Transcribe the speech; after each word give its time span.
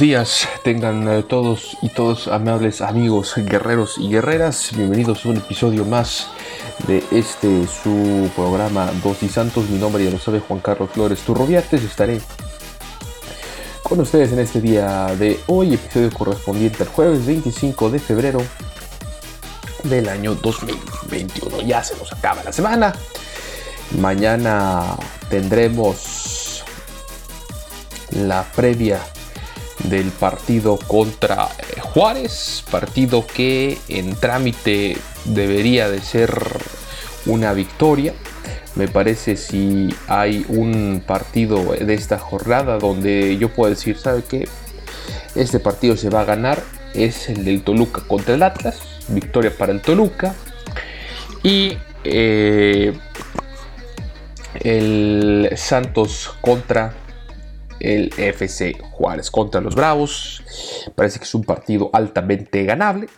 Días, 0.00 0.48
tengan 0.64 1.06
eh, 1.08 1.22
todos 1.22 1.76
y 1.82 1.90
todos 1.90 2.26
amables 2.26 2.80
amigos, 2.80 3.34
guerreros 3.36 3.98
y 3.98 4.08
guerreras. 4.08 4.70
Bienvenidos 4.74 5.26
a 5.26 5.28
un 5.28 5.36
episodio 5.36 5.84
más 5.84 6.28
de 6.86 7.04
este 7.10 7.66
su 7.66 8.30
programa 8.34 8.90
Dos 9.04 9.22
y 9.22 9.28
Santos. 9.28 9.68
Mi 9.68 9.78
nombre 9.78 10.02
ya 10.02 10.10
lo 10.10 10.18
sabe 10.18 10.40
Juan 10.40 10.60
Carlos 10.60 10.88
Flores 10.94 11.20
Turroviates. 11.20 11.84
Estaré 11.84 12.18
con 13.82 14.00
ustedes 14.00 14.32
en 14.32 14.38
este 14.38 14.62
día 14.62 15.14
de 15.18 15.38
hoy, 15.48 15.74
episodio 15.74 16.10
correspondiente 16.10 16.82
al 16.82 16.88
jueves 16.88 17.26
25 17.26 17.90
de 17.90 17.98
febrero 17.98 18.40
del 19.84 20.08
año 20.08 20.34
2021. 20.34 21.60
Ya 21.60 21.84
se 21.84 21.94
nos 21.98 22.10
acaba 22.10 22.42
la 22.42 22.52
semana. 22.52 22.94
Mañana 23.98 24.96
tendremos 25.28 26.64
la 28.12 28.44
previa 28.56 28.98
del 29.84 30.10
partido 30.10 30.78
contra 30.78 31.48
eh, 31.58 31.80
Juárez, 31.80 32.64
partido 32.70 33.26
que 33.26 33.78
en 33.88 34.14
trámite 34.14 34.96
debería 35.24 35.88
de 35.88 36.00
ser 36.00 36.32
una 37.26 37.52
victoria. 37.52 38.14
Me 38.76 38.88
parece 38.88 39.36
si 39.36 39.88
hay 40.06 40.44
un 40.48 41.02
partido 41.04 41.72
de 41.72 41.94
esta 41.94 42.18
jornada 42.18 42.78
donde 42.78 43.36
yo 43.36 43.52
puedo 43.52 43.70
decir, 43.70 43.98
¿sabe 43.98 44.22
qué? 44.28 44.48
Este 45.34 45.58
partido 45.60 45.96
se 45.96 46.10
va 46.10 46.20
a 46.20 46.24
ganar. 46.24 46.62
Es 46.94 47.28
el 47.28 47.44
del 47.44 47.62
Toluca 47.62 48.02
contra 48.06 48.34
el 48.34 48.42
Atlas. 48.42 48.80
Victoria 49.08 49.52
para 49.56 49.72
el 49.72 49.80
Toluca. 49.80 50.34
Y 51.42 51.78
eh, 52.04 52.92
el 54.60 55.50
Santos 55.56 56.34
contra 56.40 56.94
el 57.80 58.12
FC 58.16 58.76
Juárez 58.92 59.30
contra 59.30 59.60
los 59.60 59.74
Bravos. 59.74 60.42
Parece 60.94 61.18
que 61.18 61.24
es 61.24 61.34
un 61.34 61.44
partido 61.44 61.90
altamente 61.92 62.64
ganable. 62.64 63.08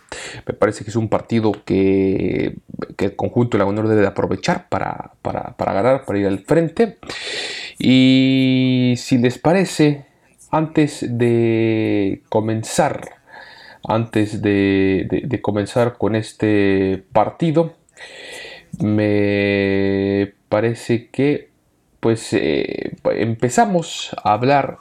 Me 0.47 0.53
parece 0.53 0.83
que 0.83 0.89
es 0.89 0.95
un 0.95 1.09
partido 1.09 1.51
que, 1.65 2.55
el 2.97 3.15
conjunto 3.15 3.57
de 3.57 3.65
la 3.65 3.71
debe 3.71 4.01
de 4.01 4.07
aprovechar 4.07 4.69
para, 4.69 5.11
para, 5.21 5.73
ganar, 5.73 6.05
para 6.05 6.19
ir 6.19 6.27
al 6.27 6.39
frente. 6.39 6.97
Y 7.77 8.95
si 8.97 9.17
les 9.17 9.37
parece, 9.37 10.05
antes 10.49 11.05
de 11.07 12.23
comenzar, 12.29 13.17
antes 13.87 14.41
de 14.41 15.39
comenzar 15.41 15.97
con 15.97 16.15
este 16.15 17.03
partido, 17.11 17.73
me 18.79 20.33
parece 20.49 21.09
que 21.09 21.52
pues 22.03 22.33
eh, 22.33 22.97
empezamos 23.05 24.11
a 24.21 24.33
hablar 24.33 24.77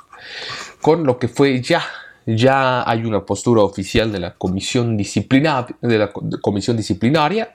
con 0.81 1.05
lo 1.05 1.21
que 1.21 1.29
fue 1.29 1.63
ya 1.63 1.83
ya 2.27 2.89
hay 2.89 3.05
una 3.05 3.25
postura 3.25 3.63
oficial 3.63 4.13
de 4.13 4.21
la 4.21 4.35
comisión, 4.35 4.97
disciplinaria, 4.97 5.77
de 5.81 5.99
la 5.99 6.13
comisión 6.13 6.77
disciplinaria 6.77 7.55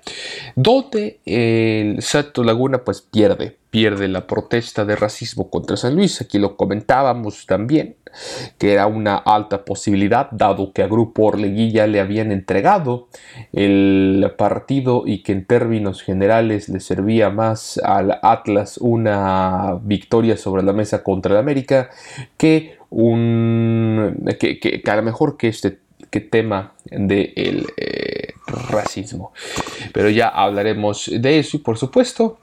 donde 0.55 1.19
el 1.25 2.01
Santo 2.01 2.43
Laguna 2.43 2.79
pues 2.79 3.01
pierde, 3.01 3.57
pierde 3.69 4.07
la 4.07 4.27
protesta 4.27 4.85
de 4.85 4.95
racismo 4.95 5.49
contra 5.49 5.77
San 5.77 5.95
Luis. 5.95 6.21
Aquí 6.21 6.37
lo 6.37 6.57
comentábamos 6.57 7.45
también, 7.45 7.95
que 8.57 8.73
era 8.73 8.87
una 8.87 9.17
alta 9.17 9.65
posibilidad, 9.65 10.29
dado 10.31 10.71
que 10.71 10.83
a 10.83 10.87
Grupo 10.87 11.25
Orlegui 11.25 11.71
ya 11.71 11.87
le 11.87 11.99
habían 11.99 12.31
entregado 12.31 13.07
el 13.53 14.31
partido 14.37 15.03
y 15.05 15.23
que 15.23 15.33
en 15.33 15.45
términos 15.45 16.01
generales 16.01 16.69
le 16.69 16.79
servía 16.79 17.29
más 17.29 17.79
al 17.83 18.19
Atlas 18.21 18.77
una 18.77 19.77
victoria 19.81 20.37
sobre 20.37 20.63
la 20.63 20.73
mesa 20.73 21.03
contra 21.03 21.33
el 21.33 21.39
América 21.39 21.89
que 22.37 22.77
un 22.89 24.25
que, 24.39 24.81
a 24.85 24.95
lo 24.95 25.03
mejor 25.03 25.37
que 25.37 25.49
este 25.49 25.79
que 26.09 26.21
tema 26.21 26.73
del 26.89 27.07
de 27.07 27.63
eh, 27.77 28.33
racismo. 28.69 29.33
Pero 29.93 30.09
ya 30.09 30.29
hablaremos 30.29 31.11
de 31.13 31.39
eso 31.39 31.57
y 31.57 31.59
por 31.59 31.77
supuesto 31.77 32.37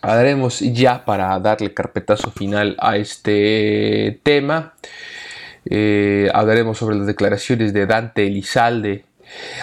hablaremos 0.00 0.60
ya 0.60 1.04
para 1.04 1.38
darle 1.40 1.74
carpetazo 1.74 2.30
final 2.30 2.76
a 2.78 2.96
este 2.96 4.20
tema. 4.22 4.74
Eh, 5.64 6.30
hablaremos 6.32 6.78
sobre 6.78 6.96
las 6.96 7.06
declaraciones 7.06 7.72
de 7.72 7.86
Dante 7.86 8.26
Elizalde 8.26 9.04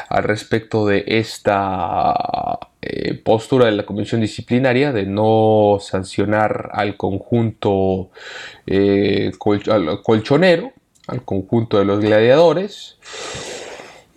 al 0.09 0.23
respecto 0.23 0.85
de 0.85 1.03
esta 1.07 2.59
eh, 2.81 3.15
postura 3.15 3.65
de 3.65 3.71
la 3.71 3.85
comisión 3.85 4.21
disciplinaria 4.21 4.91
de 4.91 5.05
no 5.05 5.77
sancionar 5.81 6.69
al 6.73 6.97
conjunto 6.97 8.11
eh, 8.67 9.31
colchonero, 9.39 10.73
al 11.07 11.25
conjunto 11.25 11.79
de 11.79 11.85
los 11.85 11.99
gladiadores. 11.99 12.97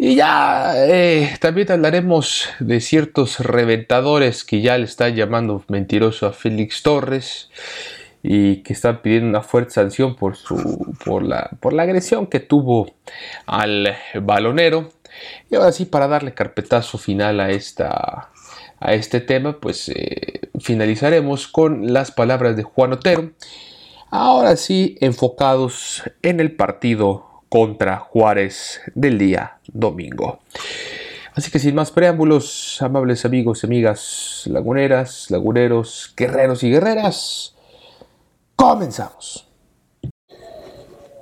Y 0.01 0.15
ya 0.15 0.75
eh, 0.77 1.37
también 1.41 1.73
hablaremos 1.73 2.49
de 2.61 2.81
ciertos 2.81 3.41
reventadores 3.41 4.45
que 4.45 4.61
ya 4.61 4.79
le 4.79 4.85
están 4.85 5.17
llamando 5.17 5.65
mentiroso 5.67 6.29
a 6.29 6.33
Félix 6.33 6.85
Torres 6.85 7.51
y 8.23 8.59
que 8.59 8.75
están 8.75 9.03
pidiendo 9.03 9.29
una 9.29 9.43
fuerte 9.43 9.73
sanción 9.73 10.15
por, 10.15 10.37
su, 10.37 10.95
por, 11.05 11.25
la, 11.25 11.51
por 11.59 11.73
la 11.73 11.83
agresión 11.83 12.29
que 12.29 12.39
tuvo 12.39 12.95
al 13.47 13.97
balonero. 14.23 14.91
Y 15.51 15.57
ahora 15.57 15.73
sí, 15.73 15.85
para 15.85 16.07
darle 16.07 16.33
carpetazo 16.33 16.97
final 16.97 17.41
a 17.41 17.51
esta, 17.51 18.31
a 18.79 18.95
este 18.95 19.21
tema, 19.21 19.59
pues 19.59 19.89
eh, 19.89 20.43
finalizaremos 20.61 21.49
con 21.49 21.93
las 21.93 22.13
palabras 22.13 22.57
de 22.57 22.63
Juan 22.63 22.93
Otero. 22.93 23.33
Ahora 24.13 24.55
sí, 24.57 24.97
enfocados 25.01 26.05
en 26.23 26.39
el 26.39 26.55
partido 26.55 27.28
contra 27.49 27.99
Juárez 27.99 28.81
del 28.95 29.19
día 29.19 29.59
domingo. 29.73 30.41
Así 31.35 31.51
que 31.51 31.59
sin 31.59 31.75
más 31.75 31.91
preámbulos, 31.91 32.83
amables 32.83 33.25
amigos 33.25 33.63
y 33.63 33.67
amigas 33.67 34.43
laguneras, 34.47 35.31
laguneros, 35.31 36.13
guerreros 36.17 36.65
y 36.65 36.71
guerreras, 36.71 37.55
comenzamos. 38.57 39.48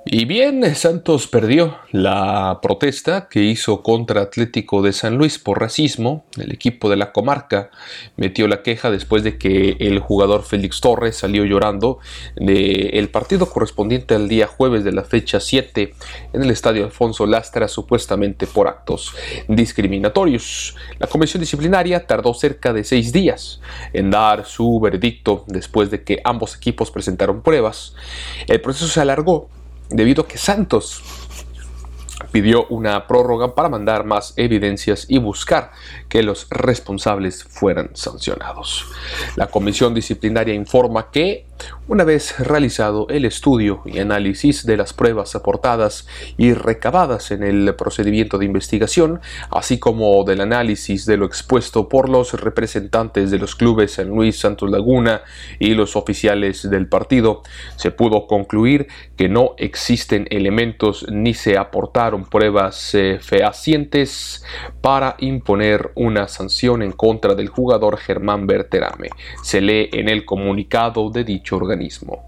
Y 0.09 0.23
bien, 0.23 0.73
Santos 0.73 1.27
perdió 1.27 1.79
la 1.91 2.59
protesta 2.61 3.27
que 3.27 3.43
hizo 3.43 3.83
contra 3.83 4.21
Atlético 4.21 4.81
de 4.81 4.93
San 4.93 5.17
Luis 5.17 5.37
por 5.37 5.59
racismo. 5.59 6.23
El 6.37 6.53
equipo 6.53 6.89
de 6.89 6.95
la 6.95 7.11
comarca 7.11 7.71
metió 8.15 8.47
la 8.47 8.63
queja 8.63 8.89
después 8.89 9.23
de 9.23 9.37
que 9.37 9.75
el 9.81 9.99
jugador 9.99 10.43
Félix 10.43 10.79
Torres 10.79 11.17
salió 11.17 11.43
llorando 11.43 11.99
del 12.37 13.09
partido 13.09 13.49
correspondiente 13.49 14.15
al 14.15 14.29
día 14.29 14.47
jueves 14.47 14.85
de 14.85 14.93
la 14.93 15.03
fecha 15.03 15.41
7 15.41 15.93
en 16.31 16.41
el 16.41 16.51
estadio 16.51 16.85
Alfonso 16.85 17.25
Lastra, 17.25 17.67
supuestamente 17.67 18.47
por 18.47 18.69
actos 18.69 19.13
discriminatorios. 19.49 20.77
La 20.99 21.07
comisión 21.07 21.41
disciplinaria 21.41 22.07
tardó 22.07 22.33
cerca 22.33 22.71
de 22.71 22.85
seis 22.85 23.11
días 23.11 23.59
en 23.91 24.09
dar 24.09 24.45
su 24.45 24.79
veredicto 24.79 25.43
después 25.47 25.91
de 25.91 26.05
que 26.05 26.21
ambos 26.23 26.55
equipos 26.55 26.91
presentaron 26.91 27.41
pruebas. 27.41 27.93
El 28.47 28.61
proceso 28.61 28.87
se 28.87 29.01
alargó 29.01 29.49
debido 29.89 30.23
a 30.23 30.27
que 30.27 30.37
Santos 30.37 31.01
pidió 32.31 32.65
una 32.67 33.07
prórroga 33.07 33.55
para 33.55 33.69
mandar 33.69 34.05
más 34.05 34.33
evidencias 34.37 35.05
y 35.07 35.19
buscar 35.19 35.71
que 36.09 36.23
los 36.23 36.47
responsables 36.49 37.43
fueran 37.43 37.91
sancionados. 37.93 38.85
La 39.35 39.47
comisión 39.47 39.93
disciplinaria 39.93 40.53
informa 40.53 41.11
que 41.11 41.45
una 41.87 42.03
vez 42.03 42.37
realizado 42.39 43.07
el 43.09 43.25
estudio 43.25 43.81
y 43.85 43.97
análisis 43.99 44.65
de 44.65 44.77
las 44.77 44.93
pruebas 44.93 45.35
aportadas 45.35 46.07
y 46.37 46.53
recabadas 46.53 47.31
en 47.31 47.41
el 47.41 47.73
procedimiento 47.75 48.37
de 48.37 48.45
investigación, 48.45 49.21
así 49.49 49.79
como 49.79 50.23
del 50.23 50.41
análisis 50.41 51.05
de 51.05 51.17
lo 51.17 51.25
expuesto 51.25 51.89
por 51.89 52.09
los 52.09 52.33
representantes 52.39 53.31
de 53.31 53.39
los 53.39 53.55
clubes 53.55 53.93
San 53.93 54.09
Luis 54.09 54.39
Santos 54.39 54.69
Laguna 54.69 55.21
y 55.59 55.73
los 55.73 55.95
oficiales 55.95 56.69
del 56.69 56.87
partido, 56.87 57.41
se 57.75 57.89
pudo 57.89 58.27
concluir 58.27 58.87
que 59.15 59.29
no 59.29 59.55
existen 59.57 60.27
elementos 60.29 61.05
ni 61.09 61.33
se 61.33 61.57
aportaron 61.57 62.06
pruebas 62.29 62.93
eh, 62.95 63.19
fehacientes 63.21 64.43
para 64.81 65.15
imponer 65.19 65.91
una 65.95 66.27
sanción 66.27 66.81
en 66.81 66.91
contra 66.91 67.35
del 67.35 67.49
jugador 67.49 67.97
Germán 67.97 68.47
Berterame. 68.47 69.09
Se 69.43 69.61
lee 69.61 69.89
en 69.93 70.09
el 70.09 70.25
comunicado 70.25 71.09
de 71.09 71.23
dicho 71.23 71.57
organismo. 71.57 72.23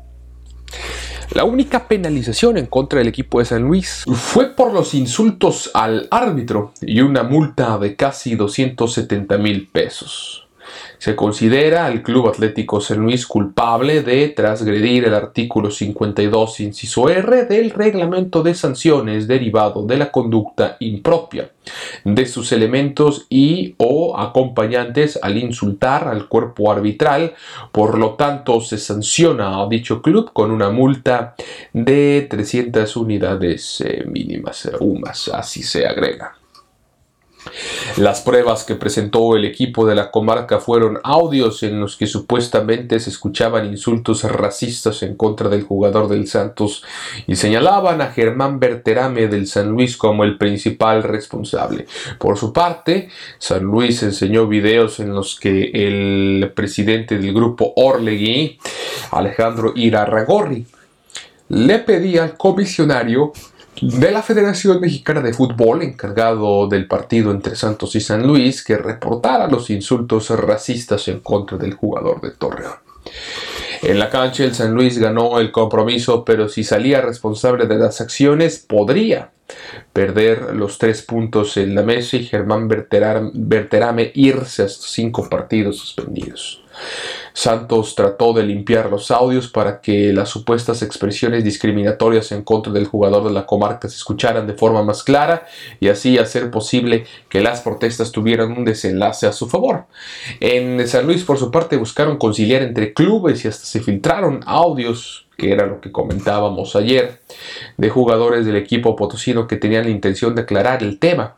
La 1.32 1.44
única 1.44 1.88
penalización 1.88 2.58
en 2.58 2.66
contra 2.66 3.00
del 3.00 3.08
equipo 3.08 3.40
de 3.40 3.46
San 3.46 3.62
Luis 3.62 4.04
fue 4.16 4.48
por 4.48 4.74
los 4.74 4.96
insultos 4.96 5.70
al 5.76 6.08
árbitro 6.10 6.74
y 6.82 7.02
una 7.02 7.22
multa 7.24 7.78
de 7.78 7.96
casi 7.96 8.36
270 8.36 9.38
mil 9.38 9.68
pesos. 9.68 10.49
Se 10.98 11.16
considera 11.16 11.86
al 11.86 12.02
Club 12.02 12.28
Atlético 12.28 12.82
San 12.82 13.00
Luis 13.00 13.26
culpable 13.26 14.04
de 14.04 14.30
transgredir 14.30 15.06
el 15.06 15.14
artículo 15.14 15.72
52, 15.72 16.60
inciso 16.60 17.10
R 17.10 17.46
del 17.46 17.72
reglamento 17.72 18.44
de 18.44 18.54
sanciones 18.54 19.28
derivado 19.28 19.86
de 19.86 19.98
la 19.98 20.12
conducta 20.12 20.78
impropia 20.80 21.52
de 22.04 22.26
sus 22.26 22.52
elementos 22.52 23.26
y 23.30 23.76
o 23.78 24.18
acompañantes 24.18 25.20
al 25.22 25.38
insultar 25.38 26.08
al 26.08 26.28
cuerpo 26.28 26.72
arbitral. 26.72 27.34
Por 27.72 27.98
lo 27.98 28.16
tanto, 28.16 28.62
se 28.62 28.78
sanciona 28.78 29.62
a 29.62 29.68
dicho 29.68 30.02
club 30.02 30.32
con 30.34 30.52
una 30.52 30.70
multa 30.70 31.36
de 31.74 32.28
300 32.30 32.96
unidades 32.98 33.82
eh, 33.82 34.04
mínimas, 34.06 34.70
UMAS, 34.80 35.30
así 35.30 35.64
se 35.64 35.86
agrega. 35.86 36.36
Las 37.98 38.22
pruebas 38.22 38.64
que 38.64 38.76
presentó 38.76 39.36
el 39.36 39.46
equipo 39.46 39.86
de 39.86 39.96
la 39.96 40.12
comarca 40.12 40.60
fueron 40.60 41.00
audios 41.04 41.64
en 41.64 41.80
los 41.80 41.96
que 41.98 42.08
supuestamente 42.08 43.00
se 43.00 43.10
escuchaban 43.10 43.66
insultos 43.66 44.24
racistas 44.24 45.04
en 45.04 45.16
contra 45.16 45.50
del 45.50 45.64
jugador 45.64 46.08
del 46.08 46.28
Santos 46.28 46.84
y 47.28 47.36
señalaban 47.36 48.02
a 48.02 48.12
Germán 48.12 48.60
Berterame 48.60 49.28
del 49.28 49.48
San 49.48 49.70
Luis 49.70 49.98
como 49.98 50.24
el 50.24 50.38
principal 50.38 51.04
responsable. 51.04 51.88
Por 52.18 52.38
su 52.38 52.54
parte, 52.54 53.10
San 53.38 53.64
Luis 53.64 54.02
enseñó 54.04 54.48
videos 54.48 55.00
en 55.00 55.14
los 55.14 55.40
que 55.40 55.72
el 55.74 56.52
presidente 56.56 57.18
del 57.18 57.34
grupo 57.34 57.74
Orlegui, 57.76 58.60
Alejandro 59.12 59.74
Irarragorri, 59.76 60.66
le 61.50 61.80
pedía 61.80 62.24
al 62.24 62.38
comisionario 62.38 63.34
de 63.82 64.12
la 64.12 64.22
Federación 64.22 64.82
Mexicana 64.82 65.22
de 65.22 65.34
Fútbol, 65.34 65.82
encargado 65.84 66.68
del 66.68 66.88
partido 66.88 67.32
entre 67.32 67.56
Santos 67.56 67.96
y 67.96 68.02
San 68.02 68.26
Luis, 68.26 68.64
que 68.64 68.78
reportara 68.78 69.48
los 69.48 69.70
insultos 69.70 70.30
racistas 70.30 71.08
en 71.08 71.20
contra 71.20 71.58
del 71.58 71.74
jugador 71.74 72.22
de 72.22 72.32
Torreón. 72.32 72.76
En 73.82 73.98
la 73.98 74.10
cancha 74.10 74.44
el 74.44 74.54
San 74.54 74.74
Luis 74.74 74.98
ganó 74.98 75.40
el 75.40 75.52
compromiso, 75.52 76.26
pero 76.26 76.50
si 76.50 76.64
salía 76.64 77.02
responsable 77.02 77.66
de 77.66 77.78
las 77.78 78.02
acciones 78.02 78.60
podría 78.60 79.32
perder 79.94 80.56
los 80.56 80.78
tres 80.78 81.02
puntos 81.02 81.58
en 81.58 81.74
la 81.76 81.82
mesa 81.82 82.18
y 82.18 82.26
Germán 82.26 82.68
Berterame 82.68 84.12
irse 84.14 84.64
a 84.64 84.68
cinco 84.68 85.28
partidos 85.30 85.78
suspendidos. 85.78 86.64
Santos 87.34 87.96
trató 87.96 88.34
de 88.34 88.44
limpiar 88.44 88.90
los 88.90 89.12
audios 89.12 89.48
para 89.48 89.82
que 89.82 90.14
las 90.14 90.30
supuestas 90.30 90.82
expresiones 90.82 91.44
discriminatorias 91.44 92.32
en 92.32 92.44
contra 92.44 92.72
del 92.74 92.88
jugador 92.88 93.24
de 93.24 93.32
la 93.32 93.46
comarca 93.46 93.88
se 93.90 93.96
escucharan 93.96 94.48
de 94.48 94.54
forma 94.54 94.84
más 94.84 95.04
clara 95.04 95.48
y 95.80 95.88
así 95.90 96.18
hacer 96.18 96.52
posible 96.52 97.06
que 97.30 97.42
las 97.42 97.62
protestas 97.62 98.12
tuvieran 98.12 98.52
un 98.52 98.66
desenlace 98.66 99.28
a 99.28 99.32
su 99.32 99.48
favor. 99.48 99.86
En 100.40 100.88
San 100.88 101.06
Luis, 101.06 101.24
por 101.24 101.38
su 101.38 101.52
parte, 101.52 101.78
buscaron 101.78 102.18
conciliar 102.18 102.62
entre 102.62 102.94
clubes 102.94 103.46
y 103.46 103.48
hasta 103.48 103.66
se 103.66 103.80
filtraron 103.80 104.42
audios 104.46 105.26
que 105.40 105.52
era 105.52 105.66
lo 105.66 105.82
que 105.82 105.92
comentábamos 105.92 106.76
ayer, 106.76 107.22
de 107.78 107.90
jugadores 107.90 108.46
del 108.46 108.58
equipo 108.58 108.96
potosino 108.96 109.48
que 109.48 109.56
tenían 109.56 109.86
la 109.86 109.90
intención 109.90 110.36
de 110.36 110.42
aclarar 110.42 110.84
el 110.84 111.00
tema. 111.00 111.38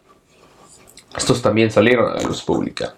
Estos 1.16 1.42
también 1.42 1.72
salieron 1.72 2.10
a 2.10 2.16
la 2.16 2.22
luz 2.22 2.42
pública. 2.42 2.96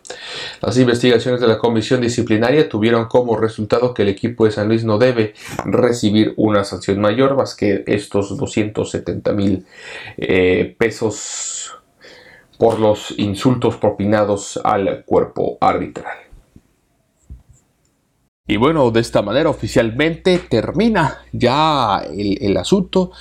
Las 0.61 0.77
investigaciones 0.77 1.41
de 1.41 1.47
la 1.47 1.57
comisión 1.57 2.01
disciplinaria 2.01 2.69
tuvieron 2.69 3.05
como 3.05 3.35
resultado 3.37 3.93
que 3.93 4.03
el 4.03 4.09
equipo 4.09 4.45
de 4.45 4.51
San 4.51 4.67
Luis 4.67 4.83
no 4.83 4.99
debe 4.99 5.33
recibir 5.65 6.33
una 6.37 6.63
sanción 6.63 7.01
mayor 7.01 7.35
más 7.35 7.55
que 7.55 7.83
estos 7.87 8.37
270 8.37 9.33
mil 9.33 9.65
eh, 10.17 10.75
pesos 10.77 11.73
por 12.59 12.79
los 12.79 13.13
insultos 13.17 13.77
propinados 13.77 14.59
al 14.63 15.03
cuerpo 15.05 15.57
arbitral. 15.59 16.17
Y 18.45 18.57
bueno, 18.57 18.91
de 18.91 18.99
esta 18.99 19.21
manera 19.21 19.49
oficialmente 19.49 20.37
termina 20.37 21.19
ya 21.31 22.03
el, 22.15 22.55
asunto. 22.57 23.11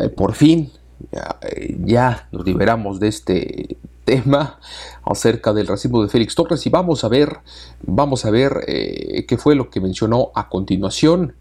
Eh, 0.00 0.10
por 0.10 0.34
fin, 0.34 0.70
eh, 1.10 1.76
ya 1.80 2.28
nos 2.30 2.44
liberamos 2.44 3.00
de 3.00 3.08
este 3.08 3.76
tema 4.04 4.58
acerca 5.04 5.52
del 5.52 5.66
racismo 5.66 6.02
de 6.02 6.08
Félix 6.08 6.34
Torres 6.34 6.66
y 6.66 6.70
vamos 6.70 7.04
a 7.04 7.08
ver, 7.08 7.38
vamos 7.82 8.24
a 8.24 8.30
ver 8.30 8.64
eh, 8.66 9.24
qué 9.26 9.36
fue 9.36 9.54
lo 9.54 9.70
que 9.70 9.80
mencionó 9.80 10.30
a 10.34 10.48
continuación 10.48 11.34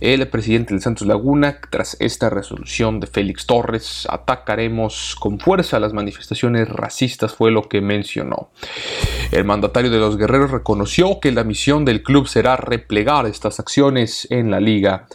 el 0.00 0.26
presidente 0.28 0.74
del 0.74 0.82
Santos 0.82 1.06
Laguna. 1.06 1.60
Tras 1.70 1.96
esta 2.00 2.28
resolución 2.28 2.98
de 2.98 3.06
Félix 3.06 3.46
Torres, 3.46 4.06
atacaremos 4.10 5.16
con 5.18 5.38
fuerza 5.38 5.78
las 5.78 5.92
manifestaciones 5.92 6.68
racistas, 6.68 7.34
fue 7.34 7.52
lo 7.52 7.68
que 7.68 7.80
mencionó. 7.80 8.50
El 9.30 9.44
mandatario 9.44 9.90
de 9.90 9.98
los 9.98 10.16
guerreros 10.16 10.50
reconoció 10.50 11.20
que 11.20 11.30
la 11.30 11.44
misión 11.44 11.84
del 11.84 12.02
club 12.02 12.26
será 12.26 12.56
replegar 12.56 13.26
estas 13.26 13.60
acciones 13.60 14.26
en 14.30 14.50
la 14.50 14.60
liga 14.60 15.06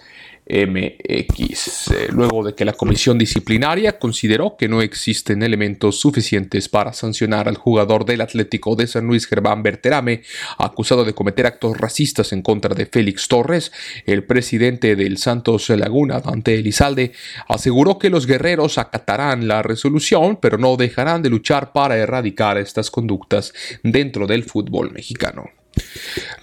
MX, 0.50 1.92
eh, 1.92 2.08
luego 2.10 2.44
de 2.44 2.56
que 2.56 2.66
la 2.66 2.74
comisión 2.74 3.18
disciplinaria 3.18 4.00
consideró 4.00 4.56
que 4.58 4.70
no 4.70 4.82
existen 4.82 5.44
elementos 5.44 6.00
suficientes 6.00 6.70
para 6.70 6.94
sancionar 6.94 7.48
al 7.48 7.58
jugador 7.58 8.06
del 8.06 8.22
Atlético 8.22 8.76
de 8.76 8.88
San 8.88 9.06
Luis 9.06 9.28
Germán 9.28 9.62
Berterame, 9.62 10.22
acusado 10.58 11.04
de 11.04 11.14
cometer 11.14 11.46
actos 11.46 11.78
racistas 11.78 12.32
en 12.32 12.42
contra 12.42 12.74
de 12.74 12.86
Félix 12.86 13.28
Torres, 13.28 13.72
el 14.06 14.24
presidente 14.24 14.96
del 14.96 15.18
Santos 15.18 15.70
Laguna, 15.70 16.22
Dante 16.22 16.56
Elizalde, 16.56 17.12
aseguró 17.48 18.00
que 18.00 18.10
los 18.10 18.26
guerreros 18.26 18.78
acatarán 18.78 19.48
la 19.48 19.62
resolución, 19.64 20.38
pero 20.42 20.58
no 20.58 20.78
dejarán 20.78 21.22
de 21.22 21.30
luchar 21.30 21.74
para 21.74 21.98
erradicar 21.98 22.58
estas 22.58 22.90
conductas 22.90 23.54
dentro 23.84 24.28
del 24.28 24.44
fútbol 24.44 24.92
mexicano. 24.92 25.57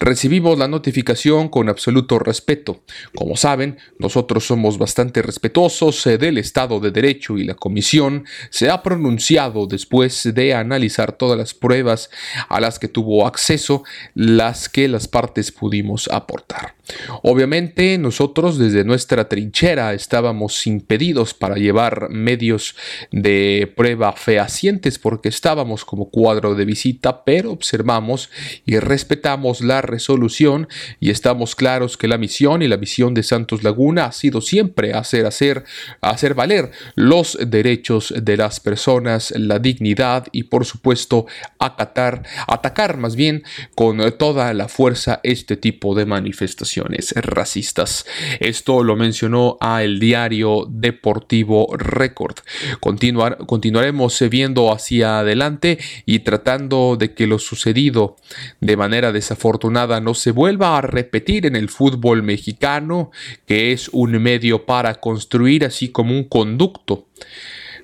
Recibimos 0.01 0.59
la 0.59 0.69
notificación 0.69 1.49
con 1.49 1.69
absoluto 1.69 2.19
respeto. 2.19 2.83
Como 3.15 3.37
saben, 3.37 3.79
nosotros 3.99 4.47
somos 4.47 4.79
bastante 4.79 5.23
respetuosos 5.23 6.07
eh, 6.07 6.19
del 6.19 6.39
Estado 6.39 6.81
de 6.81 6.91
Derecho 6.91 7.39
y 7.39 7.45
la 7.45 7.55
Comisión 7.55 8.25
se 8.51 8.71
ha 8.71 8.83
pronunciado 8.83 9.67
después 9.67 10.31
de 10.35 10.55
analizar 10.55 11.13
todas 11.13 11.39
las 11.39 11.55
pruebas 11.55 12.11
a 12.49 12.61
las 12.61 12.79
que 12.79 12.89
tuvo 12.89 13.27
acceso, 13.27 13.83
las 14.15 14.69
que 14.69 14.89
las 14.89 15.09
partes 15.09 15.53
pudimos 15.53 16.09
aportar. 16.09 16.75
Obviamente 17.23 17.97
nosotros 17.97 18.59
desde 18.59 18.85
nuestra 18.85 19.27
trinchera 19.29 19.95
estábamos 19.95 20.67
impedidos 20.67 21.33
para 21.33 21.55
llevar 21.55 22.11
medios 22.11 22.77
de 23.11 23.73
prueba 23.75 24.13
fehacientes 24.13 24.99
porque 24.99 25.31
estábamos 25.31 25.85
como 25.85 26.11
cuadro 26.11 26.55
de 26.55 26.67
visita, 26.67 27.25
pero 27.25 27.53
observamos 27.53 28.29
y 28.67 28.79
respetamos 28.79 29.24
la 29.61 29.81
resolución 29.81 30.69
y 31.01 31.09
estamos 31.09 31.55
claros 31.55 31.97
que 31.97 32.09
la 32.09 32.19
misión 32.19 32.61
y 32.61 32.69
la 32.69 32.77
visión 32.77 33.15
de 33.15 33.23
Santos 33.23 33.63
Laguna 33.63 34.05
ha 34.05 34.13
sido 34.13 34.43
siempre 34.43 34.93
hacer, 34.93 35.25
hacer, 35.25 35.65
hacer 36.03 36.35
valer 36.35 36.73
los 36.95 37.39
derechos 37.41 38.13
de 38.15 38.37
las 38.37 38.61
personas, 38.61 39.33
la 39.37 39.59
dignidad 39.59 40.27
y 40.31 40.45
por 40.45 40.67
supuesto 40.67 41.27
acatar, 41.59 42.23
atacar 42.47 42.99
más 42.99 43.17
bien 43.17 43.45
con 43.75 43.99
toda 44.19 44.53
la 44.53 44.69
fuerza 44.69 45.21
este 45.23 45.57
tipo 45.57 45.95
de 45.95 46.05
manifestaciones 46.05 47.15
racistas. 47.17 48.05
Esto 48.41 48.85
lo 48.85 48.95
mencionó 48.95 49.57
a 49.61 49.83
el 49.83 50.01
diario 50.01 50.67
Deportivo 50.69 51.75
Record. 51.77 52.37
Continuar, 52.81 53.39
continuaremos 53.47 54.23
viendo 54.31 54.71
hacia 54.71 55.21
adelante 55.21 55.79
y 56.05 56.19
tratando 56.21 56.97
de 56.99 57.15
que 57.15 57.27
lo 57.27 57.39
sucedido 57.39 58.17
de 58.61 58.77
manera 58.77 59.14
desafortunada 59.15 60.01
no 60.01 60.13
se 60.13 60.31
vuelva 60.31 60.77
a 60.77 60.83
repetir 60.83 61.47
en 61.47 61.57
el 61.57 61.71
fútbol 61.71 62.23
mexicano, 62.23 63.11
que 63.47 63.73
es 63.73 63.89
un 63.89 64.23
medio 64.23 64.67
para 64.67 64.97
construir 64.97 65.65
así 65.65 65.89
como 65.89 66.13
un 66.13 66.25
conducto 66.25 67.07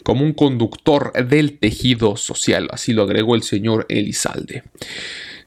como 0.02 0.24
un 0.24 0.32
conductor 0.32 1.12
del 1.26 1.58
tejido 1.58 2.16
social, 2.16 2.68
así 2.72 2.92
lo 2.92 3.02
agregó 3.02 3.34
el 3.34 3.42
señor 3.42 3.86
Elizalde. 3.88 4.64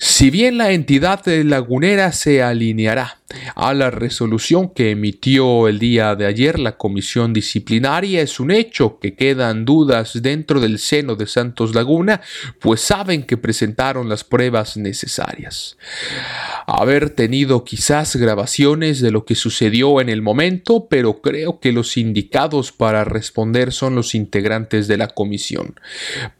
Si 0.05 0.31
bien 0.31 0.57
la 0.57 0.71
entidad 0.71 1.25
lagunera 1.25 2.11
se 2.11 2.43
alineará 2.43 3.19
a 3.55 3.73
la 3.73 3.89
resolución 3.89 4.69
que 4.69 4.91
emitió 4.91 5.67
el 5.67 5.79
día 5.79 6.15
de 6.15 6.25
ayer 6.25 6.59
la 6.59 6.77
comisión 6.77 7.33
disciplinaria, 7.33 8.21
es 8.21 8.39
un 8.39 8.51
hecho 8.51 8.99
que 8.99 9.15
quedan 9.15 9.65
dudas 9.65 10.21
dentro 10.21 10.59
del 10.59 10.79
seno 10.79 11.15
de 11.15 11.25
Santos 11.25 11.73
Laguna, 11.73 12.21
pues 12.59 12.81
saben 12.81 13.23
que 13.23 13.37
presentaron 13.37 14.09
las 14.09 14.23
pruebas 14.23 14.77
necesarias. 14.77 15.77
Haber 16.67 17.09
tenido 17.09 17.63
quizás 17.63 18.15
grabaciones 18.15 19.01
de 19.01 19.11
lo 19.11 19.25
que 19.25 19.35
sucedió 19.35 20.01
en 20.01 20.09
el 20.09 20.21
momento, 20.21 20.87
pero 20.89 21.21
creo 21.21 21.59
que 21.59 21.71
los 21.71 21.97
indicados 21.97 22.71
para 22.71 23.03
responder 23.03 23.71
son 23.71 23.95
los 23.95 24.15
integrantes 24.15 24.87
de 24.87 24.97
la 24.97 25.07
comisión, 25.07 25.75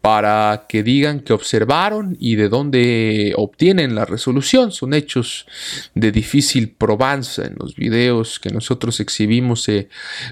para 0.00 0.66
que 0.68 0.82
digan 0.82 1.20
que 1.20 1.32
observaron 1.32 2.16
y 2.20 2.36
de 2.36 2.48
dónde 2.48 3.34
obtienen 3.54 3.94
la 3.94 4.04
resolución. 4.04 4.72
Son 4.72 4.94
hechos 4.94 5.46
de 5.94 6.10
difícil 6.10 6.70
probanza. 6.70 7.44
En 7.44 7.54
los 7.58 7.76
videos 7.76 8.40
que 8.40 8.50
nosotros 8.50 8.98
exhibimos 8.98 9.62
se 9.62 9.88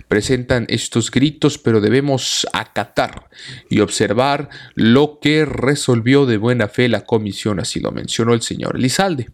presentan 0.09 0.67
estos 0.69 1.11
gritos, 1.11 1.57
pero 1.57 1.81
debemos 1.81 2.47
acatar 2.53 3.29
y 3.71 3.79
observar 3.79 4.49
lo 4.75 5.21
que 5.21 5.45
resolvió 5.45 6.27
de 6.27 6.37
buena 6.37 6.67
fe 6.67 6.89
la 6.89 7.05
comisión, 7.05 7.61
así 7.61 7.79
lo 7.79 7.93
mencionó 7.93 8.35
el 8.35 8.43
señor 8.43 8.77
Elizalde. 8.77 9.29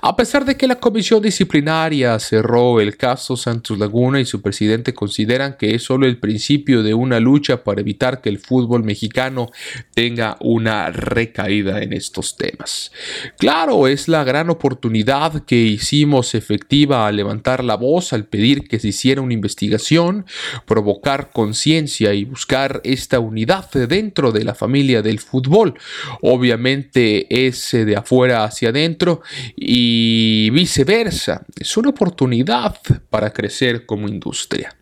A 0.00 0.16
pesar 0.16 0.44
de 0.44 0.56
que 0.56 0.68
la 0.68 0.78
comisión 0.78 1.22
disciplinaria 1.22 2.18
cerró 2.18 2.80
el 2.80 2.96
caso 2.96 3.36
Santos 3.36 3.78
Laguna 3.78 4.20
y 4.20 4.24
su 4.24 4.40
presidente 4.40 4.94
consideran 4.94 5.56
que 5.58 5.74
es 5.74 5.82
solo 5.82 6.06
el 6.06 6.18
principio 6.18 6.82
de 6.82 6.94
una 6.94 7.18
lucha 7.20 7.64
para 7.64 7.80
evitar 7.80 8.20
que 8.20 8.28
el 8.28 8.38
fútbol 8.38 8.84
mexicano 8.84 9.50
tenga 9.94 10.36
una 10.40 10.90
recaída 10.90 11.82
en 11.82 11.92
estos 11.92 12.36
temas. 12.36 12.92
Claro, 13.38 13.88
es 13.88 14.08
la 14.08 14.24
gran 14.24 14.50
oportunidad 14.50 15.44
que 15.44 15.56
hicimos 15.56 16.34
efectiva 16.34 17.06
al 17.06 17.16
levantar 17.16 17.64
la 17.64 17.76
voz, 17.76 18.12
al 18.12 18.24
pedir 18.24 18.68
que 18.68 18.78
se 18.78 18.88
hiciera 18.88 19.20
una 19.20 19.34
investigación, 19.34 20.26
provocar 20.66 21.30
conciencia 21.32 22.14
y 22.14 22.24
buscar 22.24 22.80
esta 22.84 23.18
unidad 23.18 23.68
dentro 23.72 24.32
de 24.32 24.44
la 24.44 24.54
familia 24.54 25.02
del 25.02 25.18
fútbol. 25.18 25.74
Obviamente 26.22 27.46
es 27.46 27.72
de 27.72 27.96
afuera 27.96 28.44
hacia 28.44 28.68
adentro 28.70 29.22
y 29.56 30.50
viceversa. 30.50 31.44
Es 31.58 31.76
una 31.76 31.90
oportunidad 31.90 32.76
para 33.10 33.32
crecer 33.32 33.86
como 33.86 34.08
industria. 34.08 34.74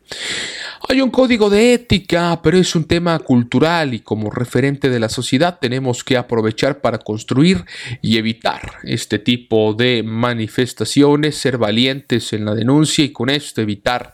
Hay 0.88 1.00
un 1.00 1.10
código 1.10 1.50
de 1.50 1.74
ética, 1.74 2.40
pero 2.42 2.58
es 2.58 2.76
un 2.76 2.84
tema 2.84 3.18
cultural 3.18 3.92
y 3.92 4.00
como 4.00 4.30
referente 4.30 4.88
de 4.88 5.00
la 5.00 5.08
sociedad 5.08 5.58
tenemos 5.60 6.04
que 6.04 6.16
aprovechar 6.16 6.80
para 6.80 6.98
construir 6.98 7.64
y 8.02 8.18
evitar 8.18 8.74
este 8.84 9.18
tipo 9.18 9.74
de 9.74 10.04
manifestaciones, 10.04 11.36
ser 11.36 11.58
valientes 11.58 12.32
en 12.32 12.44
la 12.44 12.54
denuncia 12.54 13.04
y 13.04 13.10
con 13.10 13.30
esto 13.30 13.62
evitar 13.62 14.12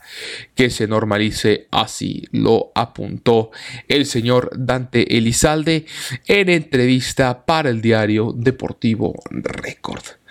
que 0.55 0.71
se 0.71 0.87
normalice 0.87 1.67
así, 1.69 2.27
lo 2.31 2.71
apuntó 2.73 3.51
el 3.87 4.07
señor 4.07 4.49
Dante 4.57 5.15
Elizalde 5.15 5.85
en 6.25 6.49
entrevista 6.49 7.45
para 7.45 7.69
el 7.69 7.81
diario 7.81 8.33
Deportivo 8.35 9.13
Record. 9.29 10.22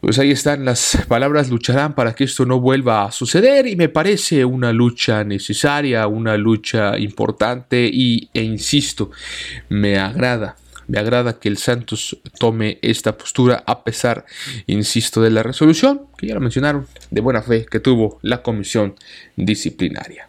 Pues 0.00 0.18
ahí 0.18 0.30
están 0.30 0.64
las 0.64 0.98
palabras 1.08 1.50
lucharán 1.50 1.94
para 1.94 2.14
que 2.14 2.24
esto 2.24 2.44
no 2.46 2.60
vuelva 2.60 3.04
a 3.04 3.12
suceder 3.12 3.66
y 3.66 3.76
me 3.76 3.88
parece 3.88 4.44
una 4.44 4.72
lucha 4.72 5.24
necesaria, 5.24 6.06
una 6.06 6.36
lucha 6.36 6.98
importante 6.98 7.88
y, 7.92 8.28
e 8.32 8.42
insisto, 8.42 9.10
me 9.68 9.98
agrada. 9.98 10.56
Me 10.86 10.98
agrada 10.98 11.38
que 11.38 11.48
el 11.48 11.56
Santos 11.56 12.18
tome 12.38 12.78
esta 12.82 13.16
postura 13.16 13.62
a 13.64 13.84
pesar, 13.84 14.24
insisto, 14.66 15.22
de 15.22 15.30
la 15.30 15.44
resolución, 15.44 16.06
que 16.18 16.26
ya 16.26 16.34
lo 16.34 16.40
mencionaron, 16.40 16.86
de 17.10 17.20
buena 17.20 17.42
fe 17.42 17.64
que 17.70 17.78
tuvo 17.78 18.18
la 18.22 18.42
comisión 18.42 18.96
disciplinaria. 19.36 20.28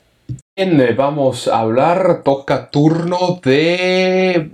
Bien, 0.55 0.79
eh, 0.79 0.93
vamos 0.93 1.47
a 1.47 1.59
hablar, 1.59 2.21
toca 2.23 2.69
turno 2.69 3.39
de... 3.43 4.51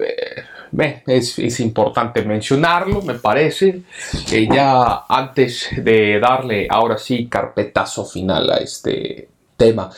Eh, 0.78 1.04
es, 1.08 1.60
importante 1.60 2.24
mencionarlo, 2.24 3.02
me 3.02 3.16
parece. 3.16 3.82
que 4.30 4.48
ya 4.48 5.06
antes 5.08 5.70
de 5.78 6.20
darle 6.20 6.68
ahora 6.70 6.98
sí 6.98 7.28
carpetazo 7.28 8.06
final 8.06 8.50
a 8.52 8.58
este 8.58 9.30
tema 9.56 9.90